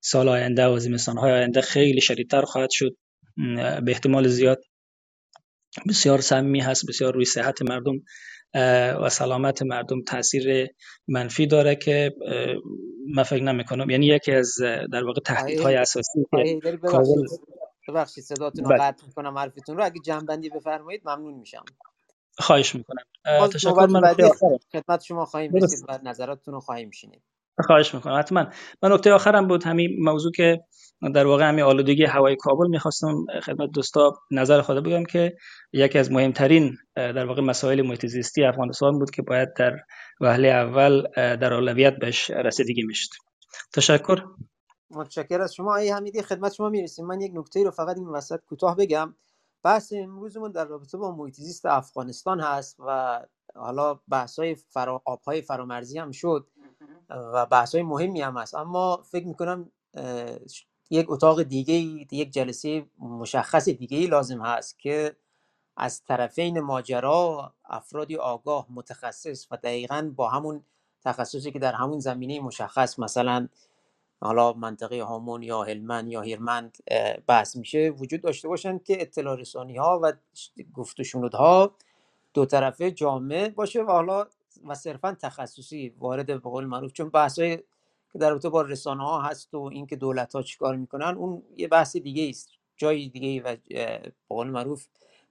[0.00, 2.96] سال آینده و زمستان های آینده خیلی شدیدتر خواهد شد.
[3.56, 4.58] به احتمال زیاد
[5.88, 7.94] بسیار سمی هست بسیار روی صحت مردم
[9.02, 10.68] و سلامت مردم تاثیر
[11.08, 12.14] منفی داره که
[13.14, 14.54] من فکر نمی کنم یعنی یکی از
[14.92, 16.60] در واقع تهدیدهای اساسی که
[17.88, 18.24] ببخشید.
[18.24, 18.78] صداتون رو بله.
[18.78, 19.84] قطع می‌کنم حرفتون رو.
[19.84, 21.64] اگه جنبندی بفرمایید ممنون میشم.
[22.38, 23.02] خواهش می‌کنم.
[23.52, 24.14] تشکر من.
[24.72, 25.84] خدمت شما خواهیم رسید.
[25.88, 27.22] و نظراتتون رو خواهیم شنید.
[27.66, 28.18] خواهش می‌کنم.
[28.18, 28.46] حتما.
[28.82, 30.60] من نکته آخرم بود همین موضوع که
[31.14, 35.36] در واقع همین آلودگی هوای کابل می‌خواستم خدمت دوستا نظر خود بگم که
[35.72, 39.76] یکی از مهمترین در واقع مسائل محیط زیستی افغانستان بود که باید در
[40.20, 43.10] وهله اول در اولویت بهش رسیدگی می‌شد.
[43.74, 44.24] تشکر.
[44.90, 45.76] متشکر از شما.
[45.76, 47.06] ای حمیدی خدمت شما می‌رسیم.
[47.06, 49.14] من یک نکته رو فقط این وسط کوتاه بگم.
[49.64, 53.20] بحث امروزمون در رابطه با محیط زیست افغانستان هست و
[53.54, 55.02] حالا بحث های فرا...
[55.04, 56.46] آبهای فرامرزی هم شد.
[57.10, 58.54] و بحث های مهمی هم هست.
[58.54, 59.70] اما فکر می‌کنم
[60.90, 61.74] یک اتاق دیگه
[62.14, 65.16] یک جلسه مشخص دیگه لازم هست که
[65.76, 70.64] از طرفین ماجرا افرادی آگاه متخصص و دقیقا با همون
[71.04, 73.48] تخصصی که در همون زمینه مشخص مثلا
[74.20, 76.78] حالا منطقه هامون یا هلمند یا هیرمند
[77.26, 80.12] بحث میشه وجود داشته باشن که اطلاع رسانی ها و
[80.74, 80.96] گفت
[81.34, 81.74] ها
[82.34, 84.26] دو طرفه جامع باشه و حالا
[84.64, 87.56] و صرفا تخصصی وارد به قول معروف چون بحث های
[88.12, 91.68] که در رابطه با رسانه ها هست و اینکه دولت ها چیکار می‌کنن اون یه
[91.68, 94.86] بحث دیگه است جای دیگه و به قول معروف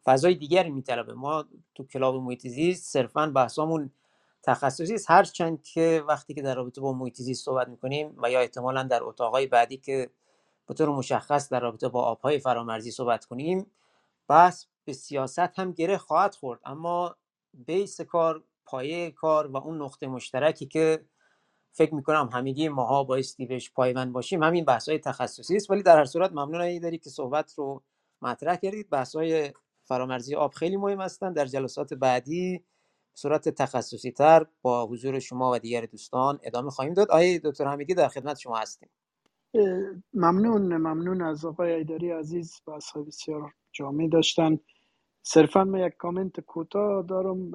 [0.06, 1.14] فضای دیگری میطلبه.
[1.14, 3.92] ما تو کلاب محیط زیست صرفا بحثامون
[4.44, 5.12] تخصصی است.
[5.12, 9.04] هرچند که وقتی که در رابطه با محیط زیست صحبت می‌کنیم و یا احتمالا در
[9.04, 10.10] اتاقای بعدی که
[10.68, 13.72] به طور مشخص در رابطه با آبهای فرامرزی صحبت کنیم
[14.28, 16.60] بحث به سیاست هم گره خواهد خورد.
[16.66, 17.16] اما
[17.54, 21.06] بیس کار پایه کار و اون نقطه مشترکی که
[21.72, 25.72] فکر می‌کنم همگی ماها بایستی بهش پایبند باشیم همین بحث های تخصصی است.
[25.72, 27.84] ولی در هر صورت ممنون داری که صحبت رو
[28.22, 28.90] مطرح کردید.
[28.90, 29.54] بحث های
[29.84, 32.64] فرامرزی آب خیلی مهم هستند در جلسات بعدی
[33.14, 37.10] صورت تخصصی تر با حضور شما و دیگر دوستان ادامه خواهیم داد.
[37.12, 38.90] آقای دکتر حمیدی در خدمت شما هستیم.
[40.14, 42.62] ممنون ممنون از آقای ایداری عزیز.
[42.68, 44.60] بحث بسیار جامع داشتن.
[45.34, 47.52] صرفا من یک کامنت کوتاه دارم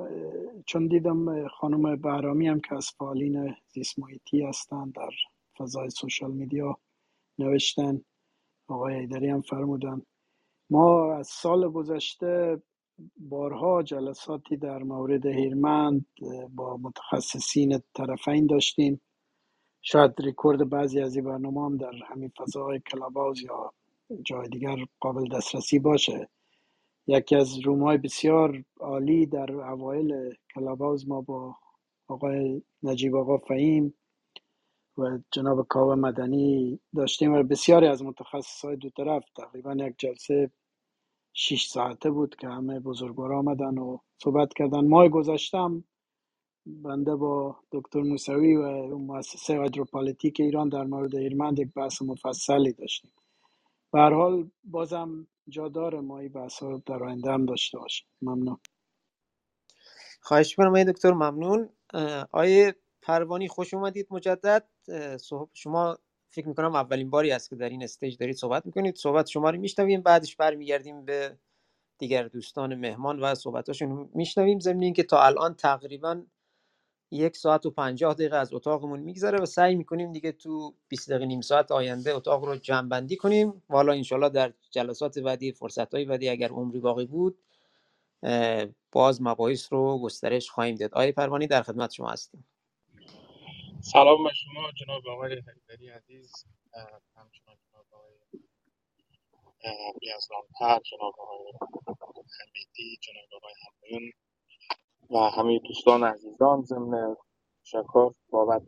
[0.66, 5.10] چون دیدم خانم بهرامی هم که از فعالین زیست محیطی هستن در
[5.58, 6.78] فضای سوشال میدیا
[7.38, 8.00] نوشتن.
[8.68, 10.02] آقای ایدری هم فرمودن.
[10.70, 12.62] ما از سال گذشته
[13.16, 16.06] بارها جلساتی در مورد هیرمند
[16.50, 19.00] با متخصصین طرفین داشتیم.
[19.82, 23.72] شاید ریکورد بعضی از این برنامه هم در همین فضای کلاباوز یا
[24.26, 26.28] جای دیگر قابل دسترسی باشه.
[27.06, 31.56] یکی از رومای بسیار عالی در اوایل کلاباوز ما با
[32.08, 33.94] آقای نجیب آقا فهیم
[34.98, 40.50] و جناب کاوه مدنی داشتیم و بسیاری از متخصص های دو طرف تقریبا یک جلسه
[41.34, 44.88] شیش ساعته بود که همه بزرگوار آمدن و صحبت کردن.
[44.88, 45.84] ماه گذشتم
[46.66, 53.12] بنده با دکتر موسوی و مؤسسه هیدروپالیتیک ایران در مورد ایرمند یک بحث مفصلی داشتیم.
[53.92, 58.06] به حال بازم جا داره ما این بحث رو در آینده هم داشته باشیم.
[58.22, 58.58] ممنون.
[60.20, 61.68] خواهش می‌کنم دکتر ممنون.
[62.32, 64.68] آیه پروانی خوش اومدید مجدد.
[65.54, 65.98] شما
[66.30, 68.96] فکر می‌کنم اولین باری است که در این استیج دارید صحبت می‌کنید.
[68.96, 71.38] صحبت شما رو میشنویم بعدش برمیگردیم به
[71.98, 74.60] دیگر دوستان مهمان و صحبتاشون میشنویم.
[74.60, 76.22] ضمن که تا الان تقریبا
[77.12, 81.26] یک ساعت و پنجاه دقیقه از اتاقمون میگذره و سعی می‌کنیم دیگه تو 20 دقیقه
[81.26, 83.48] نیم ساعت آینده اتاق رو جمع بندی کنیم.
[83.48, 87.38] و حالا انشالله در جلسات بعدی فرصت های بعدی اگر عمری باقی بود
[88.92, 90.94] باز مباحث رو گسترش خواهیم داد.
[90.94, 92.46] آقای پروانی در خدمت شما هستیم.
[93.80, 96.32] سلام به شما جناب آقای حیدری عزیز
[97.16, 98.14] همچنان جناب آقای
[100.02, 101.52] یزدانپر جناب آقای
[102.40, 104.12] حمیدی جناب آقای همایون
[105.12, 107.16] و همه دوستان عزیزان ضمن
[107.62, 108.62] تشکر بابت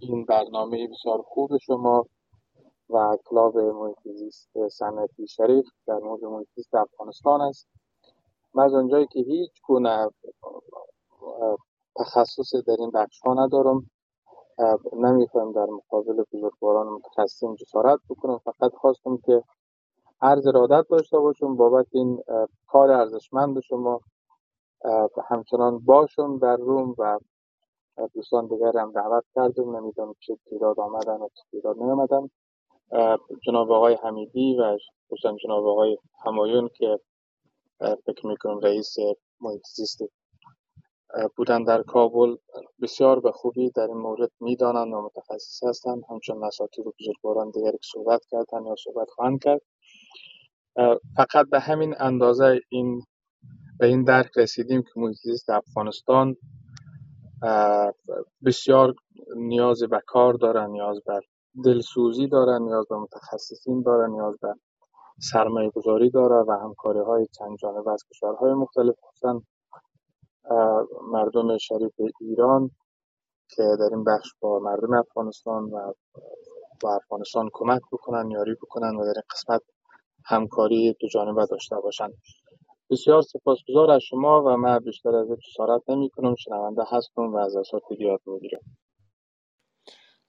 [0.00, 2.06] این برنامه بسیار خوب شما
[2.90, 7.68] و کلاب محیط زیست صنعتی شریف در مورد محیط زیست افغانستان است.
[8.54, 10.08] من از اونجایی که هیچ گونه
[11.96, 13.90] تخصص در این بخش ها ندارم.
[14.92, 18.38] نمی‌خوایم در مقابل بزرگواران متخصصین جسارت بکنم.
[18.38, 19.42] فقط خواستم که
[20.22, 22.22] عرض ارادت داشته باشم بابت این
[22.66, 24.00] کار ارزشمند شما.
[25.30, 27.18] همچنان باشم در روم و
[28.14, 32.30] دوستان دیگر هم دعوت کردم نمی‌دونم چه تعداد آمدن و چه تعداد نیامدن.
[33.46, 37.00] جناب آقای حمیدی و خصوصا جناب آقای همایون که
[38.06, 38.96] فکر می‌کنم رئیس
[39.40, 40.02] محیط زیست
[41.36, 42.36] بودن در کابل
[42.82, 46.02] بسیار به خوبی در این مورد می‌دانند و متخصص هستند.
[46.10, 49.62] همچون اساتید و بزرگواران دیگر که صحبت کردن یا صحبت خواهند کرد.
[51.16, 53.02] فقط به همین اندازه این
[53.78, 56.36] به این درک رسیدیم که محیط افغانستان
[58.44, 58.94] بسیار
[59.36, 61.20] نیاز به کار داره نیاز به
[61.64, 64.54] دلسوزی داره نیاز به متخصصین داره نیاز به
[65.20, 69.42] سرمایه گذاری داره و همکاری های چند جانبه از کشورهای مختلف خصوصا
[71.12, 72.70] مردم شریف ایران
[73.50, 75.92] که در این بخش با مردم افغانستان و
[76.82, 79.62] با افغانستان کمک بکنن یاری بکنن و در این قسمت
[80.24, 82.14] همکاری دو جانبه داشته باشند
[82.90, 87.36] بسیار سپاسگزار از شما و من بیشتر از این جسارت نمی کنم شنونده هستم و
[87.36, 88.60] از اساتید یاد می‌گیرم.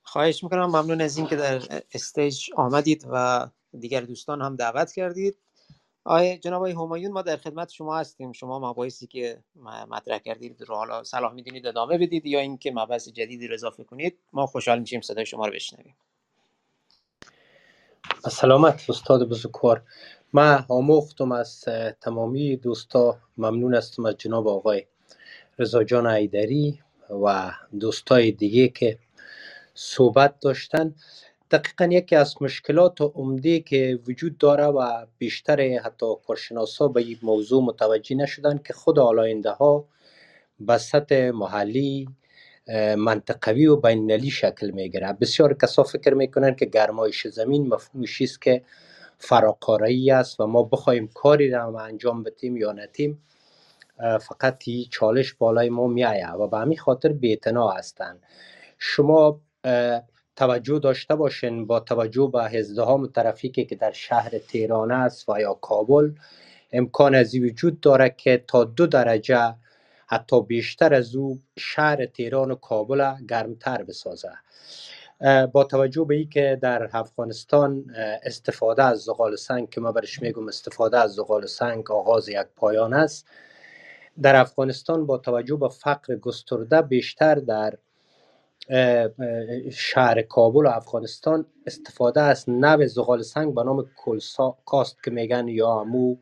[0.01, 0.65] خواهش می‌کنم.
[0.65, 1.61] ممنون از اینکه در
[1.93, 3.47] استیج آمدید و
[3.79, 5.37] دیگر دوستان هم دعوت کردید.
[6.03, 8.31] آقای جناب آقای همایون ما در خدمت شما هستیم.
[8.31, 9.43] شما مباحثی که
[9.89, 14.19] مطرح کردید رو حالا صلاح می‌دونید ادامه بدید یا اینکه مبحث جدیدی رو اضافه کنید
[14.33, 15.95] ما خوشحال میشیم صدای شما رو بشنویم.
[18.29, 19.83] سلامت استاد بزرگوار.
[20.33, 21.65] من آموختم از
[22.01, 24.85] تمامی دوستا ممنون هستم از جناب آقای
[25.59, 26.79] رضا جان عیدری
[27.23, 28.97] و دوستای دیگه که
[29.73, 30.95] صحبت داشتن.
[31.51, 37.63] دقیقا یکی از مشکلات عمده که وجود داره و بیشتر حتی کارشناسا به این موضوع
[37.63, 39.85] متوجه نشدن که خود آلاینده ها
[40.59, 42.09] به سطح محلی
[42.97, 45.13] منطقوی و بینالمللی شکل می‌گیره.
[45.13, 48.63] بسیار کسا فکر می‌کنن که گرمایش زمین مفهومش است که
[49.19, 53.23] فراکاری است و ما بخوایم کاری را انجام بدیم یا نتیم
[53.99, 58.23] فقط چالش بالای ما میآید و به همین خاطر بی‌اعتنا هستند
[58.77, 59.41] شما
[60.35, 65.53] توجه داشته باشین با توجه به ازدهام ترافیکی که در شهر تهران است و یا
[65.53, 66.11] کابل
[66.71, 69.55] امکان از وجود داره که تا دو درجه
[70.07, 74.31] حتی بیشتر از او شهر تهران و کابل گرمتر بسازه.
[75.51, 77.85] با توجه به که در افغانستان
[78.23, 82.93] استفاده از زغال سنگ که ما برش میگم استفاده از زغال سنگ آغاز یک پایان
[82.93, 83.27] است.
[84.21, 87.77] در افغانستان با توجه به فقر گسترده بیشتر در
[89.71, 95.47] شهر کابل و افغانستان استفاده از نو زغال سنگ به نام کلسا کاست که میگن
[95.47, 96.15] یا امو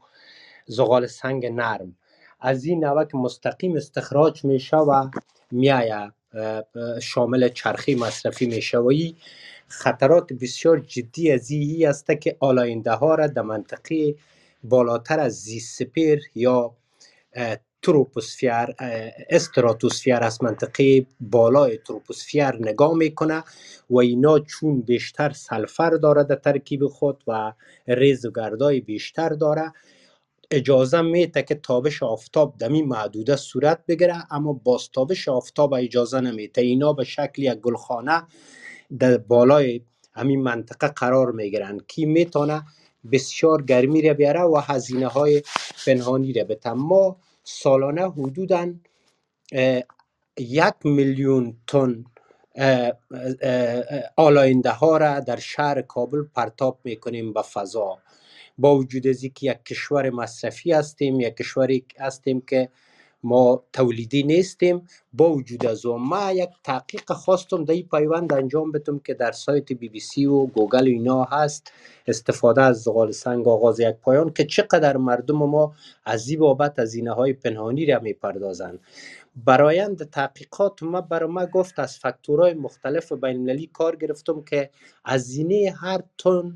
[0.66, 1.96] زغال سنگ نرم.
[2.40, 5.10] از این نوع که مستقیم استخراج میشه و
[5.52, 6.12] میایه
[7.02, 9.14] شامل چرخی مصرفی و
[9.68, 14.16] خطرات بسیار جدی از این است که آلاینده ها را در منطقه
[14.64, 16.76] بالاتر از زی سپیر یا
[17.82, 18.76] تروپوسفیر
[19.30, 23.44] استراتوسفیر از منطقه بالای تروپوسفیر نگاه می‌کنه
[23.90, 27.54] و اینا چون بیشتر سلفر داره در ترکیب خود و
[27.88, 28.26] ریز
[28.82, 29.74] بیشتر داره
[30.52, 36.94] اجازه میته که تابش آفتاب دمی محدوده صورت بگیره اما باستابش آفتاب اجازه نمیته اینا
[36.94, 38.24] به شکل یک گلخانه
[39.00, 39.82] در بالای
[40.14, 42.64] همین منطقه قرار می‌گیرن کی می‌تونه
[43.12, 45.44] بسیار گرمی را بیاره و هزینه های
[45.86, 48.74] پنهانی را بته ما سالانه حدودا
[50.40, 52.06] یک میلیون تن
[54.18, 57.98] آلاینده ها را در شهر کابل پرتاب می‌کنیم به فضا.
[58.58, 62.70] با وجود از که یک کشور مصرفی هستیم یک کشوری هستیم که
[63.24, 68.72] ما تولیدی نیستیم با وجود از او ما یک تحقیق خواستم در این پیوند انجام
[68.72, 71.72] بدم که در سایت بی بی سی و گوگل و اینا هست
[72.08, 75.74] استفاده از زغال سنگ آغاز یک پایان که چقدر مردم ما
[76.06, 78.80] از این بابت هزینه های پنهانی را می‌پردازند.
[79.46, 84.70] برایند تحقیقات ما برای ما گفت از فاکتورهای مختلف بین المللی کار گرفتم که
[85.06, 86.42] هزینه هر تن